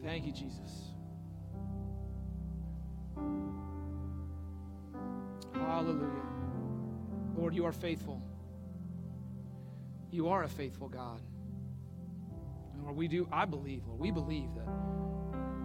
Thank 0.06 0.24
you, 0.24 0.32
Jesus. 0.32 0.92
Hallelujah. 5.52 6.25
Lord, 7.46 7.54
you 7.54 7.64
are 7.64 7.70
faithful. 7.70 8.20
You 10.11 10.30
are 10.30 10.42
a 10.42 10.48
faithful 10.48 10.88
God. 10.88 11.20
And 12.74 12.82
Lord, 12.82 12.96
we 12.96 13.06
do, 13.06 13.28
I 13.30 13.44
believe, 13.44 13.87
Lord, 13.87 14.00
we 14.00 14.11
believe 14.11 14.52
that 14.56 14.66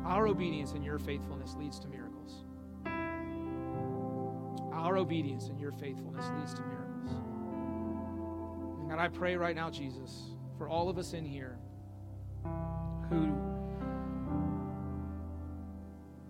our 0.05 0.27
obedience 0.27 0.73
and 0.73 0.85
your 0.85 0.99
faithfulness 0.99 1.55
leads 1.57 1.79
to 1.79 1.87
miracles. 1.87 2.43
Our 4.71 4.95
obedience 4.97 5.47
and 5.47 5.59
your 5.59 5.71
faithfulness 5.71 6.29
leads 6.37 6.53
to 6.53 6.61
miracles. 6.61 7.15
And 8.81 8.89
God, 8.91 8.99
I 8.99 9.07
pray 9.07 9.35
right 9.35 9.55
now, 9.55 9.71
Jesus, 9.71 10.35
for 10.59 10.69
all 10.69 10.87
of 10.87 10.99
us 10.99 11.13
in 11.13 11.25
here 11.25 11.57
who 13.09 13.25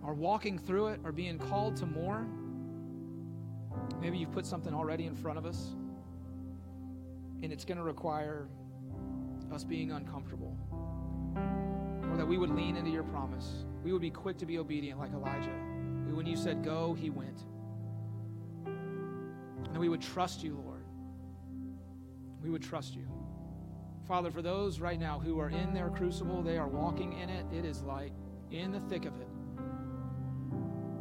are 0.02 0.14
walking 0.14 0.58
through 0.58 0.88
it 0.88 1.02
or 1.04 1.12
being 1.12 1.38
called 1.38 1.76
to 1.76 1.86
more. 1.86 2.26
Maybe 4.00 4.18
you've 4.18 4.32
put 4.32 4.46
something 4.46 4.74
already 4.74 5.06
in 5.06 5.16
front 5.16 5.38
of 5.38 5.46
us, 5.46 5.76
and 7.44 7.52
it's 7.52 7.66
going 7.66 7.78
to 7.78 7.84
require 7.84 8.48
us 9.52 9.64
being 9.64 9.92
uncomfortable. 9.92 10.58
Or 11.36 12.18
that 12.18 12.28
we 12.28 12.38
would 12.38 12.50
lean 12.50 12.76
into 12.78 12.92
your 12.92 13.04
promise. 13.04 13.66
We 13.84 13.94
would 13.94 14.02
be 14.02 14.12
quick 14.12 14.38
to 14.40 14.46
be 14.46 14.58
obedient 14.58 15.00
like 15.00 15.14
Elijah, 15.14 15.56
when 16.22 16.30
you 16.30 16.38
said 16.38 16.64
go, 16.64 16.94
he 16.94 17.10
went. 17.10 17.46
And 18.68 19.78
we 19.80 19.90
would 19.90 20.04
trust 20.04 20.44
you, 20.44 20.62
Lord. 20.64 20.86
We 22.44 22.52
would 22.52 22.62
trust 22.62 22.96
you. 22.96 23.08
Father, 24.08 24.30
for 24.30 24.44
those 24.44 24.80
right 24.80 25.00
now 25.00 25.20
who 25.20 25.40
are 25.40 25.50
in 25.50 25.74
their 25.74 25.90
crucible, 25.90 26.44
they 26.44 26.60
are 26.60 26.68
walking 26.68 27.14
in 27.14 27.28
it. 27.30 27.48
It 27.52 27.66
is 27.66 27.82
like 27.82 28.12
in 28.52 28.72
the 28.72 28.82
thick 28.82 29.06
of 29.06 29.20
it. 29.20 29.28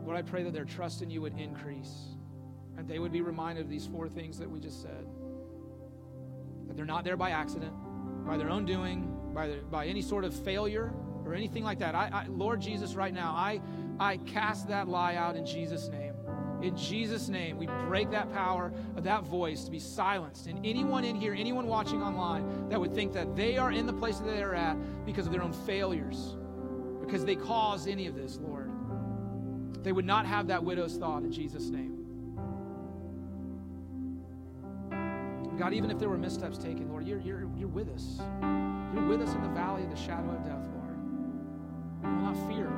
Lord, 0.06 0.16
I 0.16 0.22
pray 0.22 0.42
that 0.42 0.54
their 0.54 0.64
trust 0.64 1.02
in 1.02 1.10
you 1.10 1.20
would 1.20 1.36
increase 1.38 2.16
and 2.80 2.88
they 2.88 2.98
would 2.98 3.12
be 3.12 3.20
reminded 3.20 3.62
of 3.62 3.70
these 3.70 3.86
four 3.86 4.08
things 4.08 4.38
that 4.38 4.50
we 4.50 4.58
just 4.58 4.80
said. 4.80 5.06
That 6.66 6.76
they're 6.76 6.86
not 6.86 7.04
there 7.04 7.16
by 7.16 7.30
accident, 7.30 7.74
by 8.26 8.38
their 8.38 8.48
own 8.48 8.64
doing, 8.64 9.14
by, 9.34 9.48
their, 9.48 9.60
by 9.60 9.86
any 9.86 10.00
sort 10.00 10.24
of 10.24 10.34
failure 10.34 10.90
or 11.26 11.34
anything 11.34 11.62
like 11.62 11.78
that. 11.80 11.94
I, 11.94 12.08
I, 12.10 12.26
Lord 12.28 12.62
Jesus, 12.62 12.94
right 12.94 13.12
now, 13.12 13.32
I, 13.32 13.60
I 14.00 14.16
cast 14.16 14.68
that 14.68 14.88
lie 14.88 15.16
out 15.16 15.36
in 15.36 15.44
Jesus' 15.44 15.88
name. 15.88 16.14
In 16.62 16.74
Jesus' 16.74 17.28
name, 17.28 17.58
we 17.58 17.66
break 17.86 18.10
that 18.12 18.32
power 18.32 18.72
of 18.96 19.04
that 19.04 19.24
voice 19.24 19.64
to 19.64 19.70
be 19.70 19.78
silenced. 19.78 20.46
And 20.46 20.64
anyone 20.64 21.04
in 21.04 21.16
here, 21.16 21.34
anyone 21.34 21.66
watching 21.66 22.02
online 22.02 22.70
that 22.70 22.80
would 22.80 22.94
think 22.94 23.12
that 23.12 23.36
they 23.36 23.58
are 23.58 23.70
in 23.70 23.84
the 23.84 23.92
place 23.92 24.18
that 24.18 24.26
they're 24.26 24.54
at 24.54 25.04
because 25.04 25.26
of 25.26 25.32
their 25.32 25.42
own 25.42 25.52
failures, 25.52 26.34
because 27.04 27.26
they 27.26 27.36
caused 27.36 27.88
any 27.88 28.06
of 28.06 28.14
this, 28.14 28.38
Lord, 28.38 28.70
they 29.82 29.92
would 29.92 30.06
not 30.06 30.24
have 30.24 30.46
that 30.46 30.64
widow's 30.64 30.96
thought 30.96 31.24
in 31.24 31.30
Jesus' 31.32 31.68
name. 31.68 31.99
God, 35.60 35.74
even 35.74 35.90
if 35.90 35.98
there 35.98 36.08
were 36.08 36.16
missteps 36.16 36.56
taken, 36.56 36.88
Lord, 36.88 37.06
you're, 37.06 37.20
you're, 37.20 37.46
you're 37.54 37.68
with 37.68 37.90
us. 37.90 38.18
You're 38.94 39.06
with 39.06 39.20
us 39.20 39.34
in 39.34 39.42
the 39.42 39.50
valley 39.50 39.82
of 39.82 39.90
the 39.90 39.96
shadow 39.96 40.30
of 40.30 40.42
death, 40.42 40.64
Lord. 40.74 40.96
We 42.02 42.08
will 42.08 42.32
not 42.32 42.48
fear. 42.48 42.72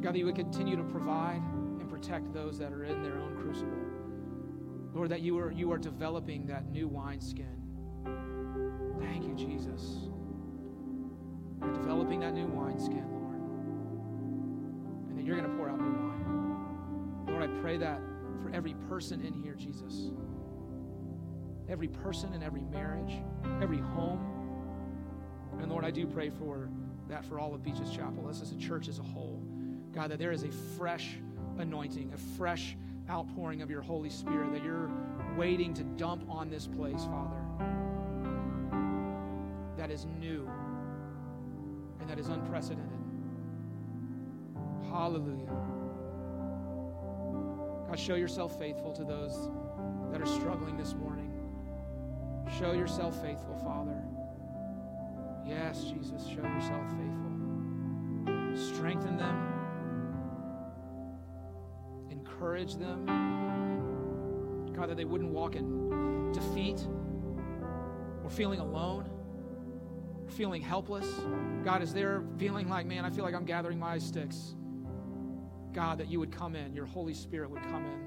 God, 0.00 0.14
that 0.14 0.18
you 0.20 0.24
would 0.24 0.36
continue 0.36 0.76
to 0.76 0.84
provide 0.84 1.42
and 1.80 1.90
protect 1.90 2.32
those 2.32 2.58
that 2.58 2.72
are 2.72 2.84
in 2.84 3.02
their 3.02 3.18
own 3.18 3.34
crucible. 3.34 3.76
Lord, 4.94 5.08
that 5.08 5.20
you 5.20 5.36
are, 5.36 5.50
you 5.50 5.72
are 5.72 5.78
developing 5.78 6.46
that 6.46 6.70
new 6.70 6.86
wineskin. 6.86 7.60
Thank 9.00 9.24
you, 9.24 9.34
Jesus. 9.34 9.96
You're 11.60 11.72
developing 11.72 12.20
that 12.20 12.34
new 12.34 12.46
wineskin, 12.46 13.04
Lord. 13.10 13.40
And 15.10 15.18
that 15.18 15.24
you're 15.26 15.36
going 15.36 15.50
to 15.50 15.56
pour 15.56 15.70
out 15.70 15.80
new 15.80 15.86
wine. 15.86 17.26
Lord, 17.26 17.42
I 17.42 17.48
pray 17.60 17.78
that 17.78 18.00
for 18.44 18.50
every 18.54 18.74
person 18.88 19.22
in 19.22 19.32
here, 19.32 19.56
Jesus 19.56 20.12
every 21.68 21.88
person 21.88 22.32
and 22.34 22.42
every 22.42 22.62
marriage, 22.62 23.14
every 23.60 23.78
home. 23.78 24.20
And 25.60 25.70
Lord, 25.70 25.84
I 25.84 25.90
do 25.90 26.06
pray 26.06 26.30
for 26.30 26.68
that 27.08 27.24
for 27.24 27.38
all 27.38 27.54
of 27.54 27.62
Beaches 27.62 27.90
Chapel, 27.90 28.28
us 28.28 28.42
as 28.42 28.52
a 28.52 28.56
church 28.56 28.88
as 28.88 28.98
a 28.98 29.02
whole. 29.02 29.42
God, 29.92 30.10
that 30.10 30.18
there 30.18 30.32
is 30.32 30.42
a 30.42 30.50
fresh 30.76 31.18
anointing, 31.58 32.12
a 32.12 32.18
fresh 32.36 32.76
outpouring 33.08 33.62
of 33.62 33.70
your 33.70 33.82
Holy 33.82 34.10
Spirit 34.10 34.52
that 34.52 34.64
you're 34.64 34.90
waiting 35.36 35.72
to 35.74 35.84
dump 35.84 36.28
on 36.28 36.50
this 36.50 36.66
place, 36.66 37.04
Father. 37.04 37.36
That 39.76 39.90
is 39.90 40.06
new 40.18 40.50
and 42.00 42.10
that 42.10 42.18
is 42.18 42.28
unprecedented. 42.28 42.92
Hallelujah. 44.90 45.52
God, 47.88 47.98
show 47.98 48.16
yourself 48.16 48.58
faithful 48.58 48.92
to 48.92 49.04
those 49.04 49.48
that 50.10 50.20
are 50.20 50.26
struggling 50.26 50.76
this 50.76 50.94
morning. 50.94 51.35
Show 52.48 52.72
yourself 52.72 53.20
faithful, 53.20 53.56
Father. 53.56 54.02
Yes, 55.46 55.84
Jesus, 55.84 56.26
show 56.26 56.42
yourself 56.42 56.82
faithful. 56.90 57.32
Strengthen 58.74 59.16
them, 59.16 59.52
encourage 62.10 62.76
them. 62.76 63.04
God, 64.74 64.88
that 64.90 64.96
they 64.96 65.04
wouldn't 65.04 65.30
walk 65.30 65.54
in 65.56 66.32
defeat 66.32 66.86
or 68.24 68.30
feeling 68.30 68.60
alone 68.60 69.10
or 70.24 70.30
feeling 70.30 70.62
helpless. 70.62 71.06
God, 71.64 71.82
is 71.82 71.92
there 71.92 72.22
feeling 72.38 72.68
like, 72.68 72.86
man, 72.86 73.04
I 73.04 73.10
feel 73.10 73.24
like 73.24 73.34
I'm 73.34 73.44
gathering 73.44 73.78
my 73.78 73.98
sticks. 73.98 74.54
God, 75.72 75.98
that 75.98 76.08
you 76.08 76.18
would 76.20 76.32
come 76.32 76.56
in, 76.56 76.74
your 76.74 76.86
Holy 76.86 77.14
Spirit 77.14 77.50
would 77.50 77.62
come 77.62 77.84
in 77.84 78.00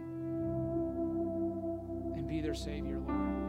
and 2.18 2.28
be 2.28 2.42
their 2.42 2.56
Savior, 2.56 3.00
Lord 3.00 3.49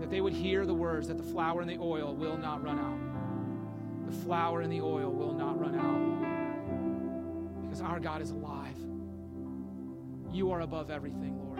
that 0.00 0.10
they 0.10 0.20
would 0.20 0.32
hear 0.32 0.66
the 0.66 0.74
words 0.74 1.06
that 1.08 1.18
the 1.18 1.22
flour 1.22 1.60
and 1.60 1.70
the 1.70 1.78
oil 1.78 2.14
will 2.14 2.36
not 2.36 2.64
run 2.64 2.78
out. 2.78 2.98
The 4.10 4.16
flour 4.24 4.62
and 4.62 4.72
the 4.72 4.80
oil 4.80 5.10
will 5.10 5.34
not 5.34 5.60
run 5.60 5.74
out. 5.78 7.62
Because 7.62 7.80
our 7.82 8.00
God 8.00 8.22
is 8.22 8.30
alive. 8.30 8.76
You 10.32 10.50
are 10.50 10.62
above 10.62 10.90
everything, 10.90 11.38
Lord. 11.38 11.58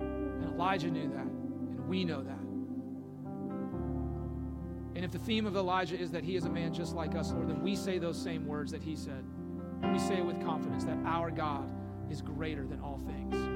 And 0.00 0.44
Elijah 0.54 0.90
knew 0.90 1.08
that, 1.08 1.26
and 1.26 1.88
we 1.88 2.04
know 2.04 2.22
that. 2.22 2.38
And 4.96 5.04
if 5.04 5.10
the 5.10 5.18
theme 5.18 5.44
of 5.44 5.56
Elijah 5.56 5.98
is 5.98 6.10
that 6.12 6.24
he 6.24 6.36
is 6.36 6.44
a 6.44 6.50
man 6.50 6.72
just 6.72 6.94
like 6.94 7.14
us, 7.14 7.32
Lord, 7.32 7.48
then 7.48 7.62
we 7.62 7.76
say 7.76 7.98
those 7.98 8.20
same 8.20 8.46
words 8.46 8.72
that 8.72 8.82
he 8.82 8.96
said. 8.96 9.24
We 9.92 9.98
say 9.98 10.18
it 10.18 10.24
with 10.24 10.40
confidence 10.42 10.84
that 10.84 10.96
our 11.04 11.30
God 11.30 11.70
is 12.10 12.22
greater 12.22 12.64
than 12.66 12.80
all 12.80 12.98
things. 12.98 13.53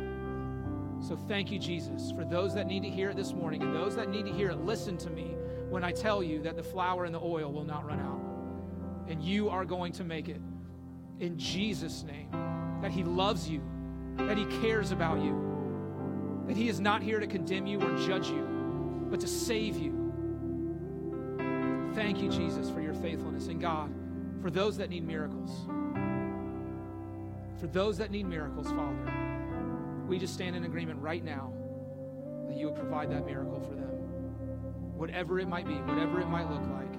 So 1.01 1.17
thank 1.17 1.53
you, 1.53 1.59
Jesus, 1.59 2.11
for 2.11 2.25
those 2.25 2.55
that 2.55 2.67
need 2.67 2.83
to 2.83 2.91
hear 2.91 3.11
it 3.11 3.17
this 3.17 3.33
morning 3.33 3.63
and 3.63 3.75
those 3.75 3.95
that 3.97 4.09
need 4.09 4.27
to 4.27 4.33
hear 4.33 4.51
it. 4.51 4.59
Listen 4.59 4.97
to 4.99 5.11
me 5.11 5.37
when 5.69 5.85
I 5.85 5.93
tell 5.93 6.23
you 6.23 6.43
that 6.43 6.57
the 6.57 6.63
flour 6.63 7.05
and 7.05 7.15
the 7.15 7.21
oil 7.21 7.53
will 7.53 7.65
not 7.65 7.87
run 7.87 8.01
out. 8.01 8.21
And 9.11 9.23
you 9.23 9.49
are 9.49 9.65
going 9.65 9.93
to 9.93 10.05
make 10.05 10.29
it 10.29 10.41
in 11.21 11.39
Jesus' 11.39 12.03
name. 12.03 12.31
That 12.83 12.91
He 12.91 13.05
loves 13.05 13.49
you, 13.49 13.63
that 14.17 14.37
He 14.37 14.45
cares 14.61 14.91
about 14.91 15.19
you, 15.19 16.45
that 16.47 16.57
He 16.57 16.69
is 16.69 16.81
not 16.81 17.03
here 17.03 17.21
to 17.21 17.27
condemn 17.27 17.67
you 17.67 17.81
or 17.81 17.97
judge 18.07 18.29
you, 18.29 19.07
but 19.09 19.21
to 19.21 19.29
save 19.29 19.77
you. 19.77 19.95
Thank 21.95 22.21
you, 22.21 22.29
Jesus, 22.29 22.71
for 22.71 22.81
your 22.81 22.95
faithfulness. 22.95 23.47
And 23.47 23.61
God, 23.61 23.91
for 24.43 24.51
those 24.51 24.77
that 24.79 24.91
need 24.91 25.07
miracles, 25.07 25.67
for 27.59 27.67
those 27.67 27.99
that 27.99 28.11
need 28.11 28.27
miracles, 28.27 28.69
Father 28.69 29.28
we 30.09 30.19
just 30.19 30.33
stand 30.33 30.57
in 30.57 30.65
agreement 30.65 30.99
right 31.01 31.23
now 31.23 31.53
that 32.49 32.57
you 32.57 32.67
would 32.67 32.77
provide 32.77 33.11
that 33.11 33.27
miracle 33.27 33.61
for 33.61 33.75
them. 33.75 33.89
Whatever 34.97 35.39
it 35.39 35.47
might 35.47 35.67
be, 35.67 35.75
whatever 35.75 36.21
it 36.21 36.27
might 36.27 36.51
look 36.51 36.67
like. 36.71 36.95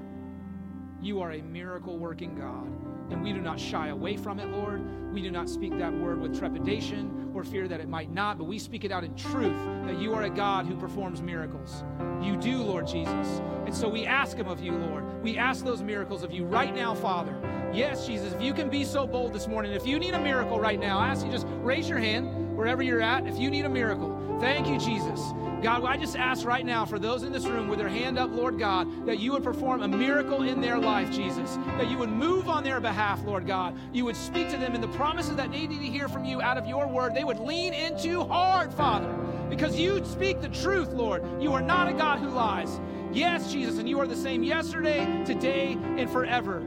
You 1.01 1.21
are 1.21 1.31
a 1.31 1.41
miracle 1.41 1.97
working 1.97 2.35
God. 2.35 2.67
And 3.11 3.23
we 3.23 3.33
do 3.33 3.41
not 3.41 3.59
shy 3.59 3.87
away 3.87 4.15
from 4.15 4.39
it, 4.39 4.47
Lord. 4.49 5.11
We 5.11 5.23
do 5.23 5.31
not 5.31 5.49
speak 5.49 5.75
that 5.79 5.91
word 5.91 6.21
with 6.21 6.37
trepidation 6.37 7.31
or 7.33 7.43
fear 7.43 7.67
that 7.67 7.79
it 7.79 7.89
might 7.89 8.11
not, 8.11 8.37
but 8.37 8.43
we 8.43 8.59
speak 8.59 8.83
it 8.83 8.91
out 8.91 9.03
in 9.03 9.15
truth 9.15 9.57
that 9.85 9.99
you 9.99 10.13
are 10.13 10.23
a 10.23 10.29
God 10.29 10.67
who 10.67 10.75
performs 10.75 11.21
miracles. 11.21 11.83
You 12.21 12.37
do, 12.37 12.57
Lord 12.57 12.85
Jesus. 12.85 13.41
And 13.65 13.73
so 13.73 13.89
we 13.89 14.05
ask 14.05 14.37
Him 14.37 14.47
of 14.47 14.61
you, 14.61 14.73
Lord. 14.73 15.23
We 15.23 15.37
ask 15.37 15.65
those 15.65 15.81
miracles 15.81 16.21
of 16.21 16.31
you 16.31 16.45
right 16.45 16.75
now, 16.75 16.93
Father. 16.93 17.35
Yes, 17.73 18.05
Jesus, 18.05 18.33
if 18.33 18.41
you 18.41 18.53
can 18.53 18.69
be 18.69 18.83
so 18.83 19.07
bold 19.07 19.33
this 19.33 19.47
morning, 19.47 19.71
if 19.71 19.87
you 19.87 19.97
need 19.97 20.13
a 20.13 20.19
miracle 20.19 20.59
right 20.59 20.79
now, 20.79 20.99
I 20.99 21.07
ask 21.07 21.25
you 21.25 21.31
just 21.31 21.47
raise 21.61 21.89
your 21.89 21.99
hand 21.99 22.38
wherever 22.59 22.83
you're 22.83 23.01
at, 23.01 23.25
if 23.25 23.39
you 23.39 23.49
need 23.49 23.63
a 23.63 23.69
miracle, 23.69 24.37
thank 24.41 24.67
you, 24.67 24.77
Jesus. 24.77 25.31
God, 25.63 25.85
I 25.85 25.95
just 25.95 26.17
ask 26.17 26.45
right 26.45 26.65
now 26.65 26.83
for 26.83 26.99
those 26.99 27.23
in 27.23 27.31
this 27.31 27.45
room 27.45 27.69
with 27.69 27.79
their 27.79 27.87
hand 27.87 28.19
up, 28.19 28.31
Lord 28.33 28.59
God, 28.59 29.05
that 29.05 29.17
you 29.17 29.31
would 29.31 29.45
perform 29.45 29.81
a 29.81 29.87
miracle 29.87 30.43
in 30.43 30.59
their 30.59 30.77
life, 30.77 31.09
Jesus. 31.09 31.55
That 31.77 31.89
you 31.89 31.97
would 31.97 32.09
move 32.09 32.49
on 32.49 32.65
their 32.65 32.81
behalf, 32.81 33.23
Lord 33.23 33.47
God. 33.47 33.77
You 33.93 34.03
would 34.03 34.17
speak 34.17 34.49
to 34.49 34.57
them 34.57 34.75
in 34.75 34.81
the 34.81 34.89
promises 34.89 35.37
that 35.37 35.53
they 35.53 35.67
need 35.67 35.79
to 35.79 35.85
hear 35.85 36.09
from 36.09 36.25
you 36.25 36.41
out 36.41 36.57
of 36.57 36.67
your 36.67 36.85
word. 36.85 37.15
They 37.15 37.23
would 37.23 37.39
lean 37.39 37.73
into 37.73 38.25
hard, 38.25 38.73
Father, 38.73 39.07
because 39.49 39.79
you 39.79 40.03
speak 40.03 40.41
the 40.41 40.49
truth, 40.49 40.89
Lord. 40.89 41.23
You 41.41 41.53
are 41.53 41.61
not 41.61 41.87
a 41.87 41.93
God 41.93 42.19
who 42.19 42.27
lies. 42.27 42.81
Yes, 43.13 43.53
Jesus, 43.53 43.77
and 43.79 43.87
you 43.87 44.01
are 44.01 44.07
the 44.07 44.17
same 44.17 44.43
yesterday, 44.43 45.23
today, 45.25 45.77
and 45.95 46.09
forever. 46.09 46.61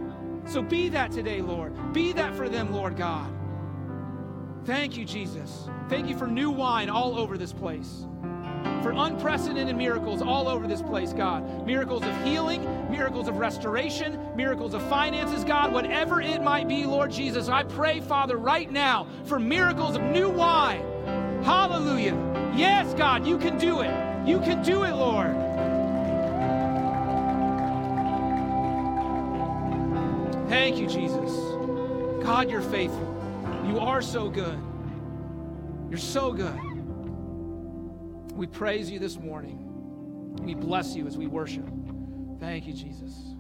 So 0.46 0.62
be 0.62 0.88
that 0.88 1.12
today, 1.12 1.42
Lord. 1.42 1.92
Be 1.92 2.12
that 2.12 2.34
for 2.34 2.48
them, 2.48 2.72
Lord 2.72 2.96
God. 2.96 3.30
Thank 4.64 4.96
you, 4.96 5.04
Jesus. 5.04 5.68
Thank 5.88 6.08
you 6.08 6.16
for 6.16 6.26
new 6.28 6.50
wine 6.50 6.88
all 6.88 7.18
over 7.18 7.36
this 7.36 7.52
place. 7.52 8.06
For 8.82 8.92
unprecedented 8.92 9.76
miracles 9.76 10.22
all 10.22 10.48
over 10.48 10.68
this 10.68 10.82
place, 10.82 11.12
God. 11.12 11.66
Miracles 11.66 12.04
of 12.04 12.24
healing, 12.24 12.62
miracles 12.90 13.26
of 13.26 13.38
restoration, 13.38 14.18
miracles 14.36 14.74
of 14.74 14.82
finances, 14.88 15.42
God, 15.42 15.72
whatever 15.72 16.20
it 16.20 16.42
might 16.42 16.68
be, 16.68 16.84
Lord 16.84 17.10
Jesus. 17.10 17.48
I 17.48 17.64
pray, 17.64 18.00
Father, 18.00 18.36
right 18.36 18.70
now 18.70 19.06
for 19.24 19.40
miracles 19.40 19.96
of 19.96 20.02
new 20.02 20.28
wine. 20.28 20.82
Hallelujah. 21.42 22.14
Yes, 22.56 22.94
God, 22.94 23.26
you 23.26 23.38
can 23.38 23.58
do 23.58 23.80
it. 23.80 23.90
You 24.26 24.38
can 24.40 24.62
do 24.62 24.84
it, 24.84 24.92
Lord. 24.92 25.32
Thank 30.48 30.78
you, 30.78 30.86
Jesus. 30.86 31.32
God, 32.22 32.48
you're 32.48 32.62
faithful. 32.62 33.11
You 33.64 33.78
are 33.78 34.02
so 34.02 34.28
good. 34.28 34.58
You're 35.88 35.98
so 35.98 36.32
good. 36.32 36.58
We 38.34 38.46
praise 38.46 38.90
you 38.90 38.98
this 38.98 39.18
morning. 39.18 39.58
We 40.42 40.54
bless 40.54 40.96
you 40.96 41.06
as 41.06 41.16
we 41.16 41.26
worship. 41.26 41.68
Thank 42.40 42.66
you, 42.66 42.72
Jesus. 42.72 43.31